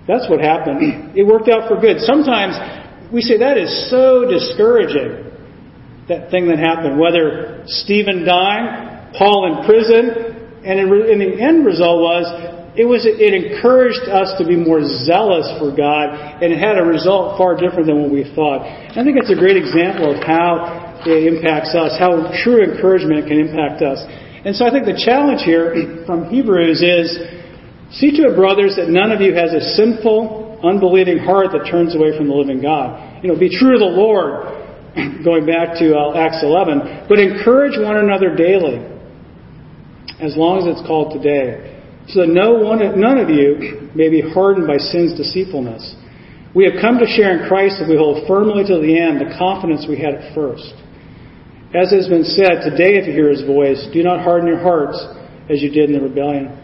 That's 0.08 0.30
what 0.30 0.42
happened. 0.42 1.16
It 1.18 1.26
worked 1.26 1.48
out 1.48 1.70
for 1.70 1.80
good. 1.80 2.02
Sometimes 2.02 2.58
we 3.14 3.22
say 3.22 3.38
that 3.38 3.58
is 3.58 3.70
so 3.90 4.26
discouraging, 4.26 5.30
that 6.08 6.32
thing 6.32 6.48
that 6.48 6.60
happened, 6.60 7.00
whether 7.00 7.64
Stephen 7.68 8.26
dying 8.26 8.94
Paul 9.18 9.46
in 9.46 9.66
prison, 9.66 10.66
and 10.66 10.80
in 10.80 11.20
the 11.20 11.38
end 11.38 11.66
result 11.66 12.02
was 12.02 12.26
it 12.74 12.86
was 12.90 13.06
it 13.06 13.34
encouraged 13.34 14.10
us 14.10 14.34
to 14.42 14.44
be 14.48 14.58
more 14.58 14.82
zealous 14.82 15.46
for 15.62 15.70
God, 15.70 16.42
and 16.42 16.50
it 16.50 16.58
had 16.58 16.82
a 16.82 16.86
result 16.86 17.38
far 17.38 17.54
different 17.54 17.86
than 17.86 18.02
what 18.02 18.10
we 18.10 18.26
thought. 18.34 18.66
I 18.66 19.06
think 19.06 19.22
it's 19.22 19.30
a 19.30 19.38
great 19.38 19.58
example 19.58 20.10
of 20.10 20.18
how 20.26 20.98
it 21.06 21.30
impacts 21.30 21.78
us, 21.78 21.94
how 22.00 22.34
true 22.42 22.66
encouragement 22.66 23.30
can 23.30 23.38
impact 23.38 23.86
us. 23.86 24.02
And 24.44 24.58
so 24.58 24.66
I 24.66 24.74
think 24.74 24.90
the 24.90 24.98
challenge 24.98 25.46
here 25.46 26.02
from 26.10 26.34
Hebrews 26.34 26.82
is 26.82 27.08
see 27.94 28.10
to 28.18 28.34
it, 28.34 28.36
brothers, 28.36 28.76
that 28.82 28.90
none 28.90 29.14
of 29.14 29.22
you 29.22 29.38
has 29.38 29.54
a 29.54 29.62
sinful, 29.78 30.66
unbelieving 30.66 31.22
heart 31.22 31.54
that 31.54 31.70
turns 31.70 31.94
away 31.94 32.18
from 32.18 32.26
the 32.28 32.34
living 32.34 32.66
God. 32.66 33.22
You 33.22 33.30
know, 33.30 33.38
be 33.38 33.54
true 33.54 33.78
to 33.78 33.80
the 33.80 33.94
Lord, 33.94 34.63
going 35.24 35.46
back 35.46 35.78
to 35.80 35.96
uh, 35.98 36.18
Acts 36.18 36.44
11, 36.44 37.08
but 37.10 37.20
encourage 37.20 37.78
one 37.80 37.98
another 37.98 38.36
daily, 38.36 38.78
as 40.22 40.38
long 40.38 40.60
as 40.60 40.78
it's 40.78 40.86
called 40.88 41.14
today 41.14 41.74
so 42.08 42.22
that 42.22 42.32
no 42.32 42.60
one, 42.60 42.80
none 43.00 43.18
of 43.18 43.30
you 43.30 43.90
may 43.96 44.10
be 44.10 44.20
hardened 44.20 44.68
by 44.68 44.78
sin's 44.78 45.16
deceitfulness. 45.16 45.96
We 46.54 46.66
have 46.66 46.80
come 46.82 47.00
to 47.00 47.08
share 47.08 47.40
in 47.40 47.48
Christ 47.48 47.80
if 47.80 47.88
we 47.88 47.96
hold 47.96 48.28
firmly 48.28 48.64
to 48.68 48.78
the 48.78 48.94
end 49.00 49.22
the 49.22 49.34
confidence 49.38 49.86
we 49.88 49.98
had 49.98 50.16
at 50.16 50.36
first. 50.36 50.74
As 51.74 51.90
has 51.90 52.08
been 52.08 52.24
said, 52.24 52.62
today 52.62 53.00
if 53.00 53.08
you 53.08 53.14
hear 53.14 53.30
his 53.30 53.42
voice, 53.48 53.88
do 53.94 54.04
not 54.04 54.22
harden 54.22 54.48
your 54.48 54.60
hearts 54.60 55.00
as 55.50 55.64
you 55.64 55.72
did 55.72 55.90
in 55.90 55.98
the 55.98 56.04
rebellion. 56.04 56.60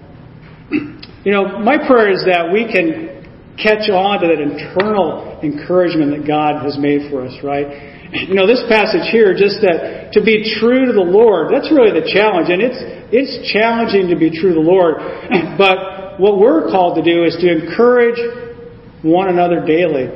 You 1.19 1.33
know, 1.33 1.59
my 1.59 1.75
prayer 1.75 2.13
is 2.13 2.23
that 2.31 2.47
we 2.47 2.63
can 2.63 3.27
catch 3.59 3.91
on 3.91 4.21
to 4.21 4.27
that 4.31 4.39
internal 4.39 5.37
encouragement 5.43 6.15
that 6.15 6.25
God 6.25 6.63
has 6.63 6.79
made 6.79 7.11
for 7.11 7.27
us, 7.27 7.35
right? 7.43 7.98
You 8.11 8.33
know, 8.33 8.47
this 8.47 8.65
passage 8.65 9.05
here, 9.13 9.37
just 9.37 9.61
that 9.61 10.13
to 10.13 10.23
be 10.25 10.57
true 10.57 10.89
to 10.89 10.93
the 10.93 11.05
Lord, 11.05 11.53
that's 11.53 11.69
really 11.69 11.93
the 11.93 12.09
challenge. 12.09 12.49
And 12.49 12.57
it's, 12.57 12.81
it's 13.13 13.53
challenging 13.53 14.09
to 14.09 14.17
be 14.17 14.33
true 14.33 14.49
to 14.49 14.57
the 14.57 14.65
Lord. 14.65 14.97
But 15.59 16.19
what 16.19 16.39
we're 16.39 16.71
called 16.71 16.95
to 16.97 17.03
do 17.03 17.23
is 17.23 17.35
to 17.37 17.47
encourage 17.47 18.17
one 19.03 19.29
another 19.29 19.65
daily. 19.65 20.09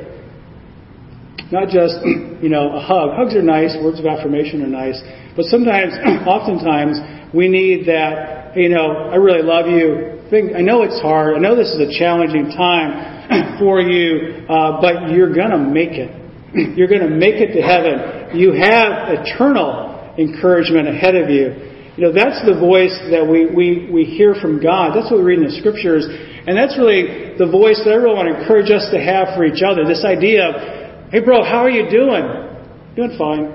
Not 1.52 1.68
just, 1.68 2.00
you 2.42 2.48
know, 2.48 2.74
a 2.74 2.80
hug. 2.80 3.14
Hugs 3.14 3.36
are 3.36 3.42
nice, 3.42 3.76
words 3.80 4.00
of 4.00 4.06
affirmation 4.06 4.62
are 4.62 4.66
nice. 4.66 5.00
But 5.36 5.44
sometimes, 5.46 5.92
oftentimes, 6.26 6.98
we 7.34 7.48
need 7.48 7.86
that, 7.86 8.56
you 8.56 8.70
know, 8.70 9.10
I 9.12 9.16
really 9.16 9.42
love 9.42 9.66
you. 9.66 10.18
I 10.34 10.62
know 10.62 10.82
it's 10.82 11.00
hard. 11.00 11.36
I 11.36 11.38
know 11.38 11.54
this 11.54 11.68
is 11.68 11.78
a 11.78 11.98
challenging 11.98 12.50
time 12.56 13.58
for 13.60 13.80
you, 13.80 14.46
uh, 14.48 14.80
but 14.80 15.10
you're 15.10 15.32
going 15.32 15.50
to 15.50 15.58
make 15.58 15.92
it. 15.92 16.23
You're 16.54 16.88
going 16.88 17.02
to 17.02 17.14
make 17.14 17.42
it 17.42 17.52
to 17.54 17.62
heaven. 17.62 18.38
You 18.38 18.52
have 18.52 19.10
eternal 19.10 20.14
encouragement 20.18 20.88
ahead 20.88 21.16
of 21.16 21.28
you. 21.30 21.74
You 21.96 22.10
know, 22.10 22.12
that's 22.12 22.42
the 22.42 22.58
voice 22.58 22.94
that 23.10 23.22
we, 23.22 23.46
we, 23.46 23.86
we 23.90 24.02
hear 24.04 24.34
from 24.34 24.62
God. 24.62 24.94
That's 24.94 25.10
what 25.10 25.22
we 25.22 25.34
read 25.34 25.38
in 25.38 25.46
the 25.46 25.58
scriptures. 25.58 26.06
And 26.10 26.58
that's 26.58 26.74
really 26.78 27.38
the 27.38 27.46
voice 27.46 27.78
that 27.86 27.90
I 27.90 27.98
really 27.98 28.14
want 28.14 28.30
to 28.30 28.40
encourage 28.42 28.70
us 28.70 28.90
to 28.90 28.98
have 28.98 29.34
for 29.38 29.46
each 29.46 29.62
other. 29.62 29.86
This 29.86 30.02
idea 30.02 30.42
of, 30.42 30.54
hey 31.10 31.22
bro, 31.22 31.46
how 31.46 31.62
are 31.62 31.70
you 31.70 31.86
doing? 31.86 32.26
Doing 32.98 33.14
fine. 33.14 33.54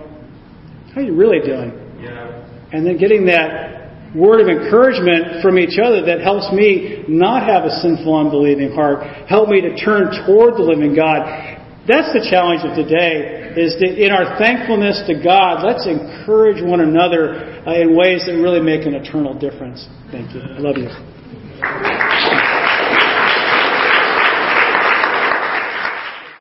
How 0.95 1.01
are 1.01 1.03
you 1.03 1.15
really 1.15 1.43
doing? 1.43 1.75
Yeah. 1.99 2.47
And 2.71 2.87
then 2.87 2.97
getting 2.97 3.27
that 3.27 4.15
word 4.15 4.39
of 4.41 4.47
encouragement 4.47 5.43
from 5.43 5.59
each 5.59 5.77
other 5.77 6.07
that 6.07 6.21
helps 6.21 6.51
me 6.51 7.03
not 7.07 7.43
have 7.43 7.63
a 7.63 7.71
sinful, 7.83 8.07
unbelieving 8.07 8.71
heart. 8.71 9.03
Help 9.27 9.49
me 9.49 9.61
to 9.61 9.75
turn 9.75 10.11
toward 10.25 10.55
the 10.55 10.63
living 10.63 10.95
God. 10.95 11.58
That's 11.89 12.13
the 12.13 12.21
challenge 12.21 12.61
of 12.61 12.77
today, 12.77 13.49
is 13.57 13.81
that 13.81 13.97
in 13.97 14.13
our 14.13 14.37
thankfulness 14.37 15.01
to 15.09 15.17
God, 15.17 15.65
let's 15.65 15.89
encourage 15.89 16.61
one 16.61 16.81
another 16.81 17.65
uh, 17.65 17.81
in 17.81 17.97
ways 17.97 18.29
that 18.29 18.33
really 18.33 18.61
make 18.61 18.85
an 18.85 18.93
eternal 18.93 19.33
difference. 19.33 19.89
Thank 20.11 20.35
you. 20.35 20.41
I 20.41 20.61
love 20.61 20.77
you. 20.77 22.28